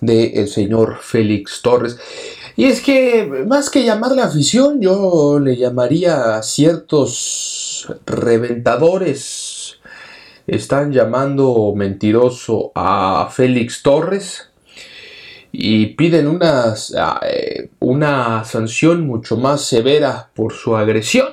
del 0.00 0.48
señor 0.48 0.98
Félix 1.00 1.62
Torres. 1.62 1.98
Y 2.56 2.66
es 2.66 2.80
que 2.80 3.44
más 3.46 3.68
que 3.68 3.84
llamarle 3.84 4.22
afición, 4.22 4.80
yo 4.80 5.38
le 5.40 5.56
llamaría 5.56 6.36
a 6.36 6.42
ciertos 6.42 7.92
reventadores. 8.06 9.78
Están 10.46 10.92
llamando 10.92 11.72
mentiroso 11.74 12.70
a 12.74 13.28
Félix 13.32 13.82
Torres 13.82 14.50
y 15.56 15.86
piden 15.94 16.26
una, 16.26 16.74
eh, 17.22 17.68
una 17.78 18.42
sanción 18.44 19.06
mucho 19.06 19.36
más 19.36 19.64
severa 19.64 20.30
por 20.34 20.52
su 20.52 20.76
agresión. 20.76 21.28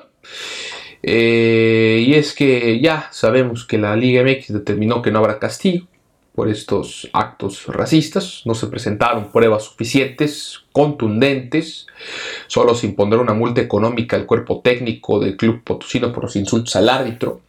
Eh, 1.01 2.03
y 2.05 2.13
es 2.13 2.33
que 2.33 2.79
ya 2.79 3.09
sabemos 3.11 3.65
que 3.65 3.79
la 3.79 3.95
Liga 3.95 4.21
MX 4.23 4.53
determinó 4.53 5.01
que 5.01 5.09
no 5.09 5.17
habrá 5.17 5.39
castigo 5.39 5.87
por 6.35 6.49
estos 6.49 7.09
actos 7.13 7.65
racistas. 7.65 8.43
No 8.45 8.53
se 8.53 8.67
presentaron 8.67 9.31
pruebas 9.31 9.63
suficientes, 9.63 10.59
contundentes. 10.71 11.87
Solo 12.45 12.75
se 12.75 12.85
impondrá 12.85 13.19
una 13.19 13.33
multa 13.33 13.59
económica 13.59 14.17
al 14.17 14.27
cuerpo 14.27 14.61
técnico 14.63 15.19
del 15.19 15.35
club 15.35 15.63
potosino 15.63 16.13
por 16.13 16.25
los 16.25 16.35
insultos 16.35 16.75
al 16.75 16.89
árbitro. 16.89 17.41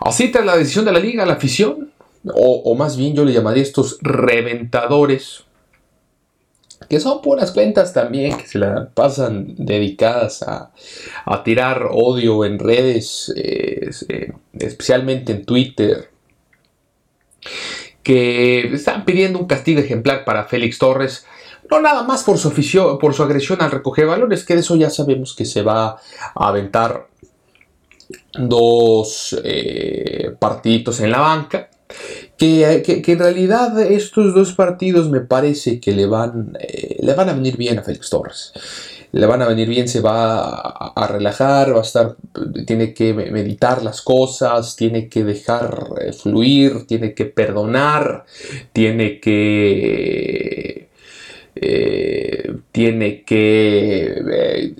Así 0.00 0.28
tras 0.28 0.44
la 0.44 0.58
decisión 0.58 0.84
de 0.84 0.92
la 0.92 1.00
liga, 1.00 1.24
la 1.24 1.34
afición, 1.34 1.90
o, 2.26 2.62
o 2.66 2.74
más 2.74 2.98
bien 2.98 3.14
yo 3.14 3.24
le 3.24 3.32
llamaría 3.32 3.62
estos 3.62 3.96
reventadores, 4.02 5.44
que 6.88 7.00
son 7.00 7.20
puras 7.22 7.52
cuentas 7.52 7.92
también, 7.92 8.36
que 8.36 8.46
se 8.46 8.58
la 8.58 8.88
pasan 8.88 9.54
dedicadas 9.56 10.42
a, 10.42 10.72
tirar 11.44 11.88
odio 11.90 12.44
en 12.44 12.58
redes, 12.58 13.32
eh, 13.36 13.90
especialmente 14.58 15.32
en 15.32 15.44
Twitter, 15.44 16.10
que 18.02 18.74
están 18.74 19.04
pidiendo 19.04 19.38
un 19.38 19.46
castigo 19.46 19.80
ejemplar 19.80 20.24
para 20.24 20.44
Félix 20.44 20.78
Torres, 20.78 21.26
no 21.70 21.80
nada 21.80 22.02
más 22.02 22.22
por 22.24 22.38
su, 22.38 22.48
afición, 22.48 22.98
por 22.98 23.14
su 23.14 23.22
agresión 23.22 23.62
al 23.62 23.70
recoger 23.70 24.06
valores, 24.06 24.44
que 24.44 24.54
de 24.54 24.60
eso 24.60 24.76
ya 24.76 24.90
sabemos 24.90 25.34
que 25.34 25.44
se 25.44 25.62
va 25.62 25.96
a 26.34 26.48
aventar 26.48 27.08
dos 28.34 29.38
eh, 29.44 30.34
partiditos 30.38 31.00
en 31.00 31.10
la 31.10 31.20
banca 31.20 31.70
que, 32.36 33.02
en 33.06 33.18
realidad 33.18 33.80
estos 33.80 34.34
dos 34.34 34.52
partidos 34.52 35.10
me 35.10 35.20
parece 35.20 35.80
que 35.80 35.92
le 35.92 36.06
van, 36.06 36.56
eh, 36.60 36.96
le 37.00 37.14
van 37.14 37.28
a 37.28 37.34
venir 37.34 37.56
bien 37.56 37.78
a 37.78 37.82
Félix 37.82 38.10
Torres. 38.10 38.52
Le 39.12 39.26
van 39.26 39.42
a 39.42 39.46
venir 39.46 39.68
bien, 39.68 39.86
se 39.86 40.00
va 40.00 40.50
a, 40.50 41.06
relajar, 41.06 41.72
va 41.72 41.78
a 41.78 41.82
estar, 41.82 42.16
tiene 42.66 42.92
que 42.92 43.14
meditar 43.14 43.84
las 43.84 44.02
cosas, 44.02 44.74
tiene 44.74 45.08
que 45.08 45.22
dejar 45.22 45.86
eh, 46.00 46.12
fluir, 46.12 46.86
tiene 46.86 47.14
que 47.14 47.26
perdonar, 47.26 48.24
tiene 48.72 49.20
que, 49.20 50.88
eh, 51.54 52.56
tiene 52.72 53.22
que 53.22 54.74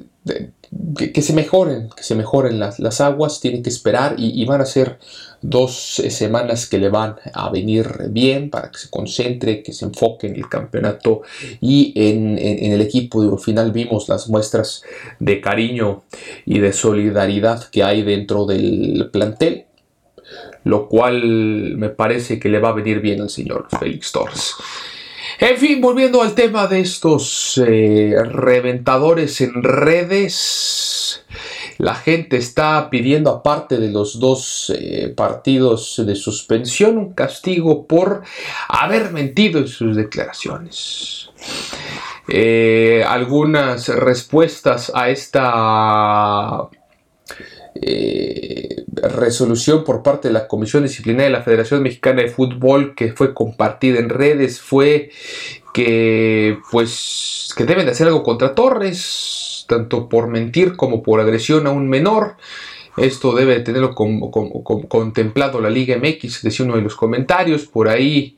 que, 0.96 1.22
se 1.22 1.32
mejoren, 1.32 1.88
que 1.96 2.02
se 2.02 2.14
mejoren 2.14 2.58
las, 2.58 3.00
aguas, 3.00 3.40
tienen 3.40 3.62
que 3.62 3.70
esperar 3.70 4.14
y, 4.18 4.44
van 4.44 4.60
a 4.60 4.66
ser 4.66 4.98
dos 5.44 6.02
semanas 6.08 6.66
que 6.66 6.78
le 6.78 6.88
van 6.88 7.16
a 7.34 7.50
venir 7.50 7.86
bien 8.08 8.48
para 8.48 8.70
que 8.70 8.78
se 8.78 8.88
concentre, 8.88 9.62
que 9.62 9.74
se 9.74 9.84
enfoque 9.84 10.26
en 10.26 10.36
el 10.36 10.48
campeonato 10.48 11.20
y 11.60 11.92
en, 11.96 12.38
el 12.38 12.80
equipo. 12.80 13.20
Al 13.20 13.38
final 13.38 13.70
vimos 13.70 14.08
las 14.08 14.28
muestras 14.28 14.82
de 15.20 15.42
cariño 15.42 16.04
y 16.46 16.60
de 16.60 16.72
solidaridad 16.72 17.68
que 17.68 17.82
hay 17.82 18.02
dentro 18.02 18.46
del 18.46 19.10
plantel, 19.12 19.66
lo 20.64 20.88
cual 20.88 21.76
me 21.76 21.90
parece 21.90 22.38
que 22.38 22.48
le 22.48 22.58
va 22.58 22.70
a 22.70 22.74
venir 22.74 23.00
bien 23.00 23.20
al 23.20 23.28
señor 23.28 23.66
Félix 23.78 24.12
Torres. 24.12 24.54
En 25.40 25.58
fin, 25.58 25.80
volviendo 25.80 26.22
al 26.22 26.34
tema 26.34 26.68
de 26.68 26.80
estos 26.80 27.60
eh, 27.66 28.14
reventadores 28.24 29.42
en 29.42 29.62
redes, 29.62 31.24
la 31.78 31.94
gente 31.94 32.36
está 32.36 32.88
pidiendo, 32.90 33.30
aparte 33.30 33.78
de 33.78 33.90
los 33.90 34.18
dos 34.20 34.72
eh, 34.74 35.12
partidos 35.16 36.02
de 36.04 36.14
suspensión, 36.14 36.98
un 36.98 37.12
castigo 37.14 37.86
por 37.86 38.22
haber 38.68 39.12
mentido 39.12 39.60
en 39.60 39.68
sus 39.68 39.96
declaraciones. 39.96 41.30
Eh, 42.28 43.04
algunas 43.06 43.88
respuestas 43.88 44.90
a 44.94 45.10
esta 45.10 46.68
eh, 47.74 48.84
resolución 48.86 49.84
por 49.84 50.02
parte 50.02 50.28
de 50.28 50.34
la 50.34 50.46
Comisión 50.46 50.84
Disciplinaria 50.84 51.26
de 51.26 51.32
la 51.32 51.42
Federación 51.42 51.82
Mexicana 51.82 52.22
de 52.22 52.28
Fútbol 52.28 52.94
que 52.94 53.12
fue 53.12 53.34
compartida 53.34 53.98
en 53.98 54.08
redes 54.08 54.60
fue 54.60 55.10
que 55.74 56.58
pues 56.70 57.52
que 57.56 57.64
deben 57.64 57.84
de 57.84 57.92
hacer 57.92 58.06
algo 58.06 58.22
contra 58.22 58.54
Torres, 58.54 59.53
tanto 59.66 60.08
por 60.08 60.28
mentir 60.28 60.76
como 60.76 61.02
por 61.02 61.20
agresión 61.20 61.66
a 61.66 61.70
un 61.70 61.88
menor. 61.88 62.36
Esto 62.96 63.34
debe 63.34 63.58
tenerlo 63.60 63.94
contemplado 63.94 65.60
la 65.60 65.70
Liga 65.70 65.96
MX, 65.96 66.42
decía 66.42 66.64
uno 66.64 66.76
de 66.76 66.82
los 66.82 66.94
comentarios. 66.94 67.64
Por 67.66 67.88
ahí 67.88 68.36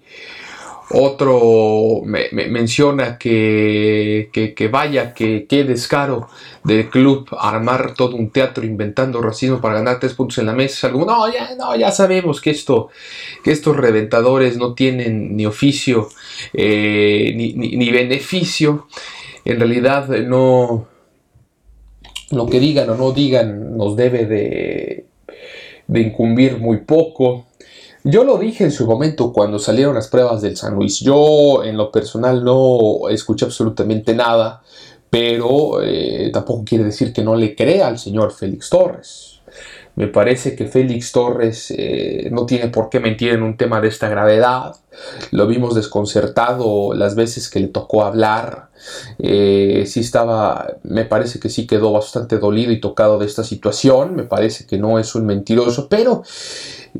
otro 0.90 2.02
me, 2.04 2.28
menciona 2.30 3.18
que, 3.18 4.30
que, 4.32 4.68
vaya, 4.68 5.14
que 5.14 5.46
qué 5.48 5.64
descaro 5.64 6.28
del 6.62 6.88
club 6.88 7.28
armar 7.38 7.94
todo 7.94 8.14
un 8.16 8.30
teatro 8.30 8.64
inventando 8.64 9.20
racismo 9.20 9.60
para 9.60 9.74
ganar 9.74 9.98
tres 9.98 10.14
puntos 10.14 10.38
en 10.38 10.46
la 10.46 10.52
mesa. 10.52 10.86
Algo, 10.86 11.04
no, 11.04 11.32
ya, 11.32 11.54
no, 11.56 11.74
ya 11.74 11.90
sabemos 11.90 12.40
que, 12.40 12.50
esto, 12.50 12.90
que 13.42 13.50
estos 13.50 13.76
reventadores 13.76 14.56
no 14.56 14.74
tienen 14.74 15.36
ni 15.36 15.44
oficio 15.44 16.08
eh, 16.52 17.32
ni, 17.34 17.90
beneficio. 17.90 18.86
En 19.44 19.58
realidad 19.58 20.08
no, 20.08 20.86
lo 22.30 22.46
que 22.46 22.60
digan 22.60 22.90
o 22.90 22.96
no 22.96 23.12
digan 23.12 23.76
nos 23.76 23.96
debe 23.96 24.26
de, 24.26 25.06
incumbir 25.88 26.58
muy 26.58 26.78
poco. 26.78 27.46
Yo 28.04 28.24
lo 28.24 28.38
dije 28.38 28.64
en 28.64 28.70
su 28.70 28.86
momento 28.86 29.32
cuando 29.32 29.58
salieron 29.58 29.94
las 29.94 30.08
pruebas 30.08 30.42
del 30.42 30.56
San 30.56 30.74
Luis. 30.74 31.00
Yo 31.00 31.64
en 31.64 31.76
lo 31.76 31.90
personal 31.90 32.44
no 32.44 33.08
escuché 33.08 33.44
absolutamente 33.44 34.14
nada, 34.14 34.62
pero 35.10 35.82
eh, 35.82 36.30
tampoco 36.32 36.64
quiere 36.64 36.84
decir 36.84 37.12
que 37.12 37.22
no 37.22 37.34
le 37.34 37.54
crea 37.54 37.88
al 37.88 37.98
señor 37.98 38.32
Félix 38.32 38.70
Torres. 38.70 39.35
Me 39.96 40.08
parece 40.08 40.54
que 40.54 40.66
Félix 40.66 41.10
Torres 41.10 41.70
eh, 41.70 42.28
no 42.30 42.44
tiene 42.44 42.68
por 42.68 42.90
qué 42.90 43.00
mentir 43.00 43.32
en 43.32 43.42
un 43.42 43.56
tema 43.56 43.80
de 43.80 43.88
esta 43.88 44.10
gravedad. 44.10 44.76
Lo 45.30 45.46
vimos 45.46 45.74
desconcertado 45.74 46.92
las 46.92 47.14
veces 47.14 47.48
que 47.48 47.60
le 47.60 47.68
tocó 47.68 48.04
hablar. 48.04 48.68
Eh, 49.18 49.84
sí 49.86 50.00
estaba, 50.00 50.74
me 50.82 51.06
parece 51.06 51.40
que 51.40 51.48
sí 51.48 51.66
quedó 51.66 51.92
bastante 51.92 52.38
dolido 52.38 52.72
y 52.72 52.80
tocado 52.80 53.18
de 53.18 53.24
esta 53.24 53.42
situación. 53.42 54.14
Me 54.14 54.24
parece 54.24 54.66
que 54.66 54.76
no 54.76 54.98
es 54.98 55.14
un 55.14 55.24
mentiroso, 55.24 55.88
pero 55.88 56.22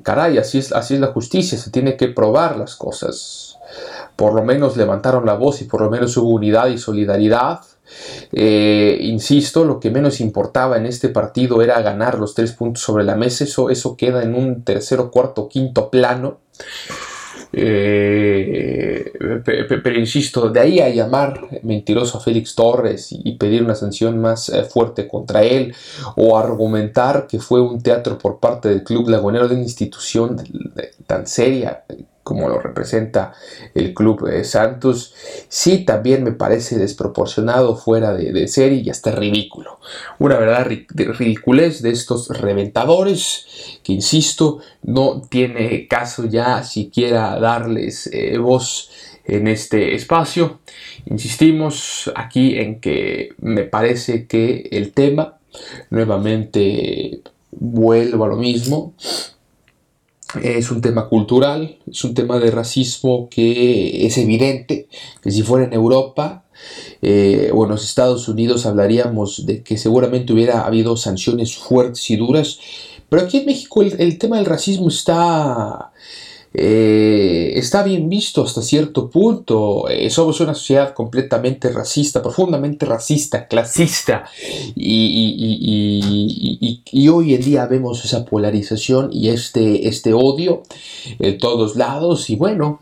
caray, 0.03 0.39
así 0.39 0.57
es, 0.57 0.73
así 0.73 0.95
es 0.95 1.01
la 1.01 1.09
justicia, 1.09 1.59
se 1.59 1.71
tiene 1.71 1.99
que 1.99 2.09
probar 2.09 2.57
las 2.57 2.77
cosas. 2.77 3.59
Por 4.17 4.33
lo 4.33 4.43
menos 4.43 4.79
levantaron 4.79 5.27
la 5.27 5.35
voz 5.35 5.61
y 5.61 5.65
por 5.65 5.83
lo 5.83 5.91
menos 5.91 6.17
hubo 6.17 6.31
unidad 6.31 6.69
y 6.69 6.79
solidaridad. 6.79 7.61
Eh, 8.33 8.99
insisto, 9.03 9.65
lo 9.65 9.81
que 9.81 9.91
menos 9.91 10.21
importaba 10.21 10.77
en 10.77 10.87
este 10.87 11.09
partido 11.09 11.63
era 11.63 11.81
ganar 11.81 12.19
los 12.19 12.35
tres 12.35 12.53
puntos 12.53 12.83
sobre 12.83 13.05
la 13.05 13.17
mesa. 13.17 13.45
Eso, 13.45 13.71
eso 13.71 13.97
queda 13.97 14.23
en 14.23 14.35
un 14.35 14.63
tercero, 14.63 15.11
cuarto, 15.11 15.49
quinto 15.49 15.91
plano. 15.91 16.41
Eh, 17.53 19.13
pero, 19.45 19.99
insisto, 19.99 20.51
de 20.51 20.61
ahí 20.61 20.81
a 20.81 20.89
llamar 20.91 21.49
mentiroso 21.63 22.19
a 22.19 22.21
Félix 22.21 22.55
Torres 22.55 23.09
y, 23.11 23.37
pedir 23.37 23.63
una 23.63 23.75
sanción 23.75 24.21
más 24.21 24.49
eh, 24.49 24.65
fuerte 24.65 25.09
contra 25.09 25.43
él 25.43 25.75
o 26.17 26.37
argumentar 26.37 27.27
que 27.27 27.39
fue 27.39 27.61
un 27.61 27.81
teatro 27.81 28.19
por 28.19 28.41
parte 28.41 28.69
del 28.69 28.83
Club 28.83 29.09
Lagunero 29.09 29.49
de 29.49 29.55
una 29.55 29.65
institución 29.65 30.37
tan 31.07 31.27
seria 31.27 31.85
como 32.27 32.49
lo 32.49 32.59
representa 32.59 33.35
el 33.73 33.95
Club 33.95 34.27
eh, 34.27 34.43
Santos, 34.43 35.15
sí 35.49 35.85
también 35.85 36.25
me 36.25 36.33
parece 36.33 36.77
desproporcionado, 36.77 37.77
fuera 37.77 38.15
de, 38.15 38.49
serie 38.49 38.83
y 38.85 38.91
hasta 38.91 39.13
ridículo. 39.13 39.79
Una 40.19 40.37
verdad 40.37 40.67
ridiculez 40.67 41.83
de 41.83 41.91
estos 41.91 42.29
reventadores 42.31 43.79
que, 43.85 43.93
insisto, 43.93 44.59
no 44.83 45.23
tiene 45.29 45.87
caso 45.87 46.25
ya 46.25 46.65
siquiera 46.65 47.39
darles 47.39 48.11
eh, 48.13 48.39
voz 48.39 48.91
en 49.25 49.47
este 49.47 49.95
espacio. 49.95 50.59
Insistimos 51.05 52.11
aquí 52.17 52.59
en 52.59 52.81
que 52.81 53.35
me 53.39 53.63
parece 53.63 54.27
que 54.27 54.69
el 54.73 54.91
tema 54.93 55.39
nuevamente 55.91 57.21
vuelvo 57.53 58.25
a 58.25 58.29
lo 58.29 58.37
mismo 58.37 58.95
es 60.43 60.71
un 60.71 60.81
tema 60.81 61.09
cultural, 61.09 61.79
es 61.91 62.05
un 62.05 62.15
tema 62.15 62.39
de 62.39 62.51
racismo 62.51 63.29
que 63.31 64.07
es 64.07 64.19
evidente, 64.19 64.89
que 65.23 65.31
si 65.31 65.43
fuera 65.43 65.67
en 65.67 65.73
Europa 65.73 66.45
eh, 67.03 67.51
o 67.55 67.65
en 67.65 67.71
los 67.71 67.85
Estados 67.85 68.29
Unidos 68.29 68.67
hablaríamos 68.67 69.47
de 69.47 69.63
que 69.63 69.79
seguramente 69.79 70.33
hubiera 70.33 70.67
habido 70.67 70.97
sanciones 70.97 71.57
fuertes 71.57 72.11
y 72.11 72.17
duras, 72.17 72.59
pero 73.09 73.23
aquí 73.23 73.39
en 73.39 73.47
México 73.47 73.83
el 73.83 74.19
tema 74.19 74.37
del 74.37 74.47
racismo 74.47 74.89
está 74.89 75.93
eh, 76.59 77.53
está 77.59 77.83
bien 77.83 78.09
visto 78.09 78.43
hasta 78.43 78.63
cierto 78.63 79.11
punto. 79.11 79.91
Eh, 79.91 80.09
somos 80.09 80.41
una 80.41 80.55
sociedad 80.55 80.95
completamente 80.95 81.69
racista, 81.71 82.23
profundamente 82.23 82.87
racista, 82.87 83.47
clasista, 83.47 84.25
y, 84.75 85.93
hoy 87.09 87.35
en 87.35 87.43
día 87.43 87.67
vemos 87.67 88.03
esa 88.07 88.25
polarización 88.25 89.11
y 89.13 89.29
este, 89.29 89.87
este 89.87 90.15
odio 90.15 90.63
en 91.19 91.37
todos 91.37 91.77
lados, 91.77 92.31
y 92.31 92.37
bueno, 92.37 92.81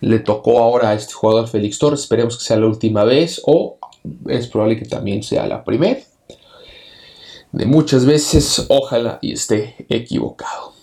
le 0.00 0.20
tocó 0.20 0.60
ahora 0.60 0.90
a 0.90 0.94
este 0.94 1.12
jugador 1.12 1.48
Félix 1.48 1.78
Torres, 1.80 2.02
esperemos 2.02 2.38
que 2.38 2.44
sea 2.44 2.56
la 2.56 2.66
última 2.66 3.02
vez, 3.02 3.42
o 3.46 3.78
es 4.28 4.46
probable 4.46 4.78
que 4.78 4.84
también 4.84 5.24
sea 5.24 5.48
la 5.48 5.64
primera. 5.64 5.98
De 7.50 7.66
muchas 7.66 8.06
veces, 8.06 8.64
ojalá 8.68 9.18
y 9.22 9.32
esté 9.32 9.74
equivocado. 9.88 10.77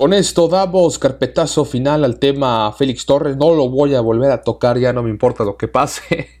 Con 0.00 0.14
esto 0.14 0.48
damos 0.48 0.98
carpetazo 0.98 1.66
final 1.66 2.04
al 2.04 2.18
tema 2.18 2.72
Félix 2.72 3.04
Torres. 3.04 3.36
No 3.36 3.52
lo 3.54 3.68
voy 3.68 3.94
a 3.94 4.00
volver 4.00 4.30
a 4.30 4.42
tocar, 4.42 4.78
ya 4.78 4.94
no 4.94 5.02
me 5.02 5.10
importa 5.10 5.44
lo 5.44 5.58
que 5.58 5.68
pase. 5.68 6.40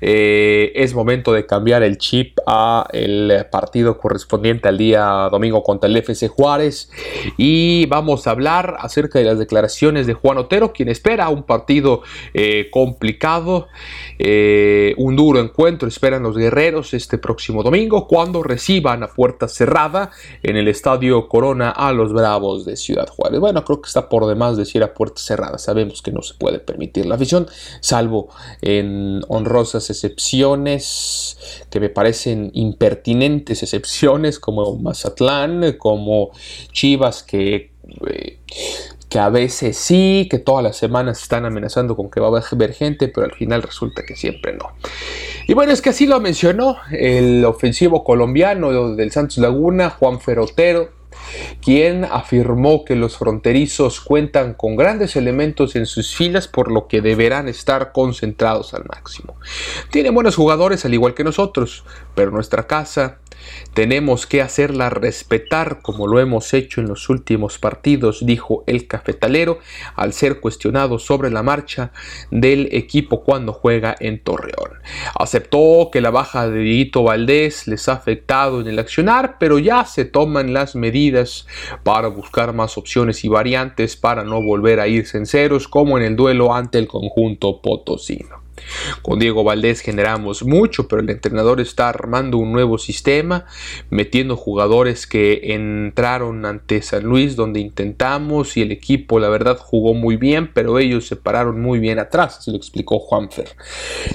Eh, 0.00 0.72
es 0.76 0.94
momento 0.94 1.32
de 1.32 1.44
cambiar 1.44 1.82
el 1.82 1.98
chip 1.98 2.38
a 2.46 2.86
el 2.92 3.44
partido 3.50 3.98
correspondiente 3.98 4.68
al 4.68 4.78
día 4.78 5.28
domingo 5.30 5.62
contra 5.62 5.90
el 5.90 5.96
FC 5.96 6.28
Juárez. 6.28 6.90
Y 7.36 7.84
vamos 7.86 8.26
a 8.26 8.30
hablar 8.30 8.76
acerca 8.78 9.18
de 9.18 9.26
las 9.26 9.38
declaraciones 9.38 10.06
de 10.06 10.14
Juan 10.14 10.38
Otero, 10.38 10.72
quien 10.72 10.88
espera 10.88 11.28
un 11.28 11.42
partido 11.42 12.02
eh, 12.32 12.68
complicado, 12.70 13.68
eh, 14.18 14.94
un 14.96 15.16
duro 15.16 15.40
encuentro. 15.40 15.88
Esperan 15.88 16.22
los 16.22 16.38
guerreros 16.38 16.94
este 16.94 17.18
próximo 17.18 17.62
domingo 17.62 18.06
cuando 18.06 18.42
reciban 18.42 19.02
a 19.02 19.08
puerta 19.08 19.48
cerrada 19.48 20.10
en 20.42 20.56
el 20.56 20.68
Estadio 20.68 21.28
Corona 21.28 21.68
a 21.70 21.92
los 21.92 22.14
Bravos 22.14 22.64
de 22.64 22.76
Ciudad 22.76 22.99
Juárez. 23.08 23.40
Bueno, 23.40 23.64
creo 23.64 23.80
que 23.80 23.88
está 23.88 24.08
por 24.08 24.26
demás 24.26 24.56
decir 24.56 24.82
a 24.82 24.92
puerta 24.92 25.20
cerrada. 25.20 25.58
Sabemos 25.58 26.02
que 26.02 26.12
no 26.12 26.22
se 26.22 26.34
puede 26.34 26.58
permitir 26.58 27.06
la 27.06 27.14
afición, 27.14 27.46
salvo 27.80 28.28
en 28.60 29.22
honrosas 29.28 29.88
excepciones 29.90 31.38
que 31.70 31.80
me 31.80 31.88
parecen 31.88 32.50
impertinentes 32.52 33.62
excepciones 33.62 34.38
como 34.38 34.76
Mazatlán, 34.76 35.76
como 35.78 36.30
Chivas 36.72 37.22
que... 37.22 37.70
Eh, 38.08 38.38
que 39.10 39.18
a 39.18 39.28
veces 39.28 39.76
sí, 39.76 40.28
que 40.30 40.38
todas 40.38 40.62
las 40.62 40.76
semanas 40.76 41.20
están 41.20 41.44
amenazando 41.44 41.96
con 41.96 42.08
que 42.08 42.20
va 42.20 42.28
a 42.28 42.42
haber 42.52 42.72
gente, 42.72 43.08
pero 43.08 43.26
al 43.26 43.32
final 43.32 43.60
resulta 43.60 44.04
que 44.06 44.14
siempre 44.14 44.52
no. 44.52 44.70
Y 45.48 45.52
bueno, 45.52 45.72
es 45.72 45.82
que 45.82 45.90
así 45.90 46.06
lo 46.06 46.20
mencionó 46.20 46.76
el 46.92 47.44
ofensivo 47.44 48.04
colombiano 48.04 48.94
del 48.94 49.10
Santos 49.10 49.38
Laguna, 49.38 49.90
Juan 49.90 50.20
Ferotero, 50.20 50.90
quien 51.62 52.04
afirmó 52.04 52.84
que 52.84 52.96
los 52.96 53.16
fronterizos 53.16 54.00
cuentan 54.00 54.54
con 54.54 54.76
grandes 54.76 55.16
elementos 55.16 55.76
en 55.76 55.86
sus 55.86 56.14
filas 56.14 56.48
por 56.48 56.70
lo 56.70 56.88
que 56.88 57.00
deberán 57.00 57.48
estar 57.48 57.92
concentrados 57.92 58.74
al 58.74 58.84
máximo. 58.84 59.36
Tienen 59.90 60.14
buenos 60.14 60.36
jugadores 60.36 60.84
al 60.84 60.94
igual 60.94 61.14
que 61.14 61.24
nosotros, 61.24 61.84
pero 62.14 62.30
nuestra 62.30 62.66
casa 62.66 63.18
tenemos 63.74 64.26
que 64.26 64.42
hacerla 64.42 64.90
respetar 64.90 65.80
como 65.82 66.06
lo 66.06 66.20
hemos 66.20 66.52
hecho 66.54 66.80
en 66.80 66.88
los 66.88 67.08
últimos 67.08 67.58
partidos, 67.58 68.24
dijo 68.24 68.64
el 68.66 68.86
cafetalero 68.86 69.58
al 69.94 70.12
ser 70.12 70.40
cuestionado 70.40 70.98
sobre 70.98 71.30
la 71.30 71.42
marcha 71.42 71.92
del 72.30 72.68
equipo 72.72 73.22
cuando 73.22 73.52
juega 73.52 73.94
en 73.98 74.22
Torreón. 74.22 74.72
Aceptó 75.18 75.90
que 75.92 76.00
la 76.00 76.10
baja 76.10 76.48
de 76.48 76.60
Dieguito 76.60 77.02
Valdés 77.02 77.66
les 77.66 77.88
ha 77.88 77.92
afectado 77.92 78.60
en 78.60 78.66
el 78.66 78.78
accionar, 78.78 79.36
pero 79.38 79.58
ya 79.58 79.84
se 79.84 80.04
toman 80.04 80.52
las 80.52 80.74
medidas 80.74 81.19
para 81.82 82.08
buscar 82.08 82.52
más 82.52 82.76
opciones 82.78 83.24
y 83.24 83.28
variantes 83.28 83.96
para 83.96 84.24
no 84.24 84.42
volver 84.42 84.80
a 84.80 84.88
irse 84.88 85.18
en 85.18 85.26
ceros 85.26 85.68
como 85.68 85.98
en 85.98 86.04
el 86.04 86.16
duelo 86.16 86.54
ante 86.54 86.78
el 86.78 86.88
conjunto 86.88 87.60
potosino. 87.60 88.40
Con 89.02 89.18
Diego 89.18 89.44
Valdés 89.44 89.80
generamos 89.80 90.44
mucho, 90.44 90.88
pero 90.88 91.02
el 91.02 91.10
entrenador 91.10 91.60
está 91.60 91.88
armando 91.88 92.38
un 92.38 92.52
nuevo 92.52 92.78
sistema, 92.78 93.46
metiendo 93.90 94.36
jugadores 94.36 95.06
que 95.06 95.54
entraron 95.54 96.44
ante 96.44 96.82
San 96.82 97.04
Luis 97.04 97.36
donde 97.36 97.60
intentamos 97.60 98.56
y 98.56 98.62
el 98.62 98.72
equipo 98.72 99.18
la 99.18 99.28
verdad 99.28 99.58
jugó 99.58 99.94
muy 99.94 100.16
bien, 100.16 100.50
pero 100.52 100.78
ellos 100.78 101.06
se 101.06 101.16
pararon 101.16 101.60
muy 101.60 101.78
bien 101.78 101.98
atrás, 101.98 102.44
se 102.44 102.50
lo 102.50 102.56
explicó 102.56 102.98
Juanfer. 102.98 103.48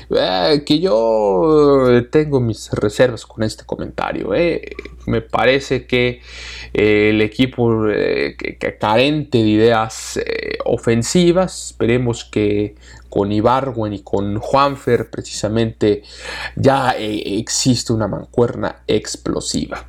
Eh, 0.10 0.64
que 0.66 0.80
yo 0.80 1.88
tengo 2.12 2.40
mis 2.40 2.72
reservas 2.72 3.26
con 3.26 3.44
este 3.44 3.66
comentario. 3.66 4.34
Eh. 4.34 4.62
Me 5.06 5.22
parece 5.22 5.86
que 5.86 6.22
eh, 6.74 7.10
el 7.10 7.22
equipo 7.22 7.86
carente 8.80 9.38
de 9.38 9.50
ideas 9.50 10.20
ofensivas, 10.66 11.72
esperemos 11.72 12.26
que 12.26 12.76
con 13.16 13.32
Ibarwen 13.32 13.94
y 13.94 14.02
con 14.02 14.40
Juanfer 14.40 15.10
precisamente 15.10 16.04
ya 16.58 16.96
eh, 16.98 17.40
existe 17.40 17.94
una 17.94 18.10
mancuerna 18.10 18.84
explosiva. 18.88 19.86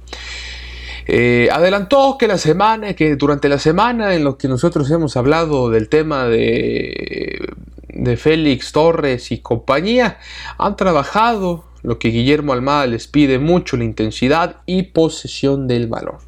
Eh, 1.09 1.49
adelantó 1.51 2.17
que 2.19 2.29
la 2.29 2.39
semana, 2.39 2.95
que 2.95 3.17
durante 3.17 3.49
la 3.49 3.59
semana 3.59 4.15
en 4.15 4.23
lo 4.23 4.39
que 4.39 4.47
nosotros 4.47 4.89
hemos 4.93 5.17
hablado 5.17 5.71
del 5.71 5.89
tema 5.89 6.27
de, 6.27 7.49
de 7.89 8.17
Félix 8.17 8.71
Torres 8.71 9.33
y 9.33 9.39
compañía, 9.39 10.19
han 10.57 10.77
trabajado 10.77 11.65
lo 11.87 12.01
que 12.01 12.09
Guillermo 12.09 12.53
Almada 12.53 12.85
les 12.89 13.07
pide 13.07 13.39
mucho, 13.39 13.77
la 13.77 13.85
intensidad 13.85 14.57
y 14.67 14.83
posesión 14.83 15.69
del 15.69 15.87
balón. 15.87 16.19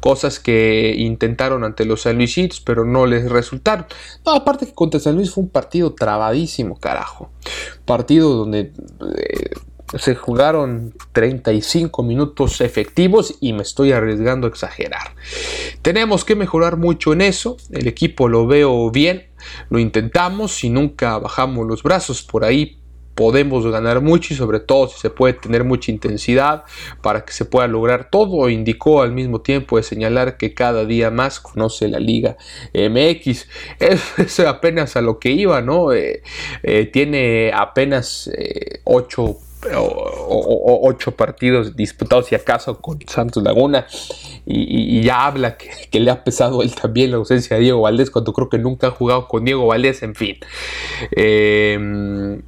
Cosas 0.00 0.40
que 0.40 0.92
intentaron 0.98 1.62
ante 1.62 1.84
los 1.84 2.02
San 2.02 2.16
Luisitos, 2.16 2.60
pero 2.60 2.84
no 2.84 3.06
les 3.06 3.30
resultaron. 3.30 3.86
Aparte 4.26 4.66
que 4.66 4.74
contra 4.74 4.98
San 4.98 5.14
Luis 5.14 5.30
fue 5.30 5.44
un 5.44 5.50
partido 5.50 5.94
trabadísimo, 5.94 6.76
carajo. 6.78 7.30
Partido 7.84 8.34
donde... 8.34 8.72
Eh, 9.16 9.50
se 9.96 10.16
jugaron 10.16 10.92
35 11.12 12.02
minutos 12.02 12.60
efectivos 12.60 13.36
y 13.40 13.52
me 13.52 13.62
estoy 13.62 13.92
arriesgando 13.92 14.48
a 14.48 14.50
exagerar. 14.50 15.14
Tenemos 15.82 16.24
que 16.24 16.34
mejorar 16.34 16.78
mucho 16.78 17.12
en 17.12 17.20
eso. 17.20 17.58
El 17.70 17.86
equipo 17.86 18.28
lo 18.28 18.48
veo 18.48 18.90
bien. 18.90 19.28
Lo 19.70 19.78
intentamos 19.78 20.64
y 20.64 20.70
nunca 20.70 21.18
bajamos 21.18 21.68
los 21.68 21.84
brazos. 21.84 22.24
Por 22.24 22.44
ahí 22.44 22.80
podemos 23.14 23.66
ganar 23.66 24.00
mucho 24.00 24.34
y 24.34 24.36
sobre 24.36 24.60
todo 24.60 24.88
si 24.88 24.98
se 24.98 25.10
puede 25.10 25.34
tener 25.34 25.64
mucha 25.64 25.90
intensidad 25.90 26.64
para 27.00 27.24
que 27.24 27.32
se 27.32 27.44
pueda 27.44 27.66
lograr 27.68 28.10
todo. 28.10 28.48
Indicó 28.48 29.02
al 29.02 29.12
mismo 29.12 29.40
tiempo 29.40 29.76
de 29.76 29.82
señalar 29.82 30.36
que 30.36 30.54
cada 30.54 30.84
día 30.84 31.10
más 31.10 31.40
conoce 31.40 31.88
la 31.88 31.98
Liga 31.98 32.36
MX. 32.74 33.48
Es, 33.78 34.40
apenas 34.40 34.96
a 34.96 35.00
lo 35.00 35.18
que 35.18 35.30
iba, 35.30 35.60
¿no? 35.60 35.92
Eh, 35.92 36.22
eh, 36.62 36.86
tiene 36.86 37.52
apenas 37.54 38.30
eh, 38.36 38.80
ocho 38.84 39.38
ocho 39.76 41.12
partidos 41.12 41.74
disputados 41.74 42.26
si 42.26 42.34
acaso 42.34 42.80
con 42.80 42.98
Santos 43.06 43.42
Laguna 43.42 43.86
y, 44.44 45.02
ya 45.02 45.26
habla 45.26 45.56
que, 45.56 45.70
que, 45.90 46.00
le 46.00 46.10
ha 46.10 46.22
pesado 46.22 46.62
él 46.62 46.74
también 46.74 47.10
la 47.10 47.16
ausencia 47.16 47.56
de 47.56 47.62
Diego 47.62 47.80
Valdés 47.80 48.10
cuando 48.10 48.34
creo 48.34 48.50
que 48.50 48.58
nunca 48.58 48.88
ha 48.88 48.90
jugado 48.90 49.26
con 49.26 49.44
Diego 49.44 49.66
Valdés 49.66 50.02
en 50.02 50.14
fin 50.14 50.36
eh, 51.12 52.38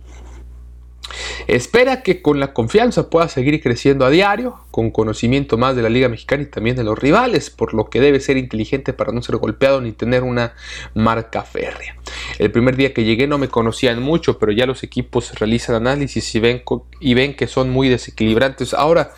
Espera 1.47 2.03
que 2.03 2.23
con 2.23 2.41
la 2.41 2.53
confianza 2.53 3.09
pueda 3.09 3.29
seguir 3.29 3.63
creciendo 3.63 4.05
a 4.05 4.11
diario, 4.11 4.59
con 4.71 4.91
conocimiento 4.91 5.57
más 5.57 5.77
de 5.77 5.83
la 5.83 5.89
Liga 5.89 6.09
Mexicana 6.09 6.43
y 6.43 6.47
también 6.47 6.77
de 6.77 6.85
los 6.85 6.99
rivales, 6.99 7.51
por 7.51 7.73
lo 7.73 7.89
que 7.89 8.01
debe 8.01 8.21
ser 8.21 8.37
inteligente 8.37 8.93
para 8.93 9.13
no 9.13 9.23
ser 9.23 9.37
golpeado 9.37 9.81
ni 9.81 9.93
tener 9.93 10.23
una 10.23 10.55
marca 10.95 11.43
férrea. 11.43 11.97
El 12.39 12.51
primer 12.51 12.77
día 12.77 12.93
que 12.93 13.05
llegué 13.05 13.27
no 13.27 13.39
me 13.39 13.49
conocían 13.49 14.03
mucho, 14.03 14.39
pero 14.39 14.53
ya 14.53 14.67
los 14.67 14.83
equipos 14.83 15.33
realizan 15.39 15.77
análisis 15.77 16.35
y 16.35 16.41
ven, 16.41 16.63
y 17.01 17.15
ven 17.15 17.35
que 17.35 17.47
son 17.47 17.71
muy 17.71 17.89
desequilibrantes. 17.89 18.75
Ahora 18.75 19.13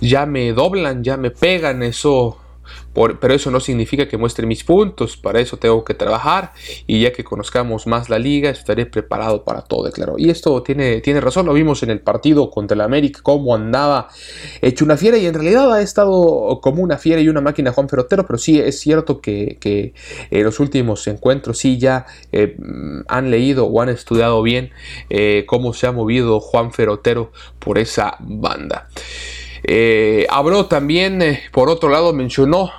ya 0.00 0.26
me 0.26 0.52
doblan, 0.52 1.04
ya 1.04 1.16
me 1.16 1.30
pegan, 1.30 1.82
eso 1.82 2.41
pero 2.94 3.34
eso 3.34 3.50
no 3.50 3.60
significa 3.60 4.06
que 4.06 4.16
muestre 4.16 4.46
mis 4.46 4.64
puntos, 4.64 5.16
para 5.16 5.40
eso 5.40 5.56
tengo 5.56 5.84
que 5.84 5.94
trabajar 5.94 6.52
y 6.86 7.02
ya 7.02 7.12
que 7.12 7.24
conozcamos 7.24 7.86
más 7.86 8.10
la 8.10 8.18
liga 8.18 8.50
estaré 8.50 8.86
preparado 8.86 9.44
para 9.44 9.62
todo, 9.62 9.84
declaró. 9.84 10.16
Y 10.18 10.30
esto 10.30 10.62
tiene, 10.62 11.00
tiene 11.00 11.20
razón, 11.20 11.46
lo 11.46 11.54
vimos 11.54 11.82
en 11.82 11.90
el 11.90 12.00
partido 12.00 12.50
contra 12.50 12.74
el 12.74 12.80
América, 12.82 13.20
cómo 13.22 13.54
andaba 13.54 14.08
hecho 14.60 14.84
una 14.84 14.96
fiera 14.96 15.16
y 15.16 15.26
en 15.26 15.34
realidad 15.34 15.72
ha 15.72 15.80
estado 15.80 16.60
como 16.62 16.82
una 16.82 16.98
fiera 16.98 17.20
y 17.20 17.28
una 17.28 17.40
máquina 17.40 17.72
Juan 17.72 17.88
Ferrotero, 17.88 18.26
pero 18.26 18.38
sí 18.38 18.60
es 18.60 18.78
cierto 18.78 19.20
que, 19.20 19.92
en 20.30 20.44
los 20.44 20.60
últimos 20.60 21.06
encuentros 21.06 21.58
sí 21.58 21.78
ya 21.78 22.06
eh, 22.32 22.56
han 23.08 23.30
leído 23.30 23.66
o 23.66 23.80
han 23.80 23.88
estudiado 23.88 24.42
bien 24.42 24.70
eh, 25.08 25.44
cómo 25.46 25.72
se 25.72 25.86
ha 25.86 25.92
movido 25.92 26.40
Juan 26.40 26.72
Ferrotero 26.72 27.32
por 27.58 27.78
esa 27.78 28.16
banda. 28.20 28.88
Eh, 29.64 30.26
habló 30.28 30.66
también, 30.66 31.22
eh, 31.22 31.40
por 31.52 31.68
otro 31.68 31.88
lado, 31.88 32.12
mencionó 32.12 32.70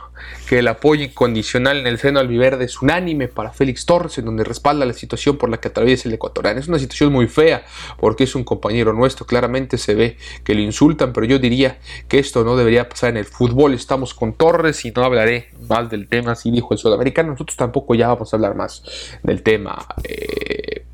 que 0.54 0.60
el 0.60 0.68
apoyo 0.68 1.04
incondicional 1.04 1.80
en 1.80 1.88
el 1.88 1.98
seno 1.98 2.20
albiverde 2.20 2.66
es 2.66 2.80
unánime 2.80 3.28
para 3.28 3.52
Félix 3.52 3.88
Torres, 3.88 4.20
en 4.20 4.26
donde 4.26 4.44
respalda 4.44 4.86
la 4.86 4.94
situación 4.94 5.36
por 5.36 5.50
la 5.50 5.58
que 5.58 5.70
atraviesa 5.70 6.08
el 6.08 6.13
ecuatoriano. 6.13 6.60
Es 6.60 6.68
una 6.68 6.78
situación 6.78 7.12
muy 7.12 7.26
fea 7.26 7.66
porque 8.00 8.26
es 8.26 8.36
un 8.36 8.44
compañero 8.44 8.94
nuestro, 8.94 9.26
claramente 9.26 9.80
se 9.80 9.96
ve 9.96 10.18
que 10.44 10.54
lo 10.54 10.62
insultan, 10.62 11.12
pero 11.12 11.26
yo 11.26 11.39
diría 11.39 11.80
que 12.08 12.20
esto 12.20 12.44
no 12.44 12.56
debería 12.56 12.88
pasar 12.88 13.10
en 13.10 13.18
el 13.18 13.26
fútbol. 13.26 13.74
Estamos 13.74 14.13
con 14.13 14.34
Torres 14.34 14.86
y 14.86 14.92
no 14.92 15.04
hablaré 15.04 15.50
más 15.68 15.89
del 15.89 16.08
tema, 16.08 16.34
así 16.34 16.52
dijo 16.52 16.76
el 16.76 16.78
sudamericano. 16.78 17.32
Nosotros 17.32 17.58
tampoco 17.58 17.96
ya 17.96 18.10
vamos 18.10 18.32
a 18.32 18.38
hablar 18.38 18.54
más 18.54 18.84
del 19.24 19.42
tema, 19.42 19.88
eh, 20.04 20.86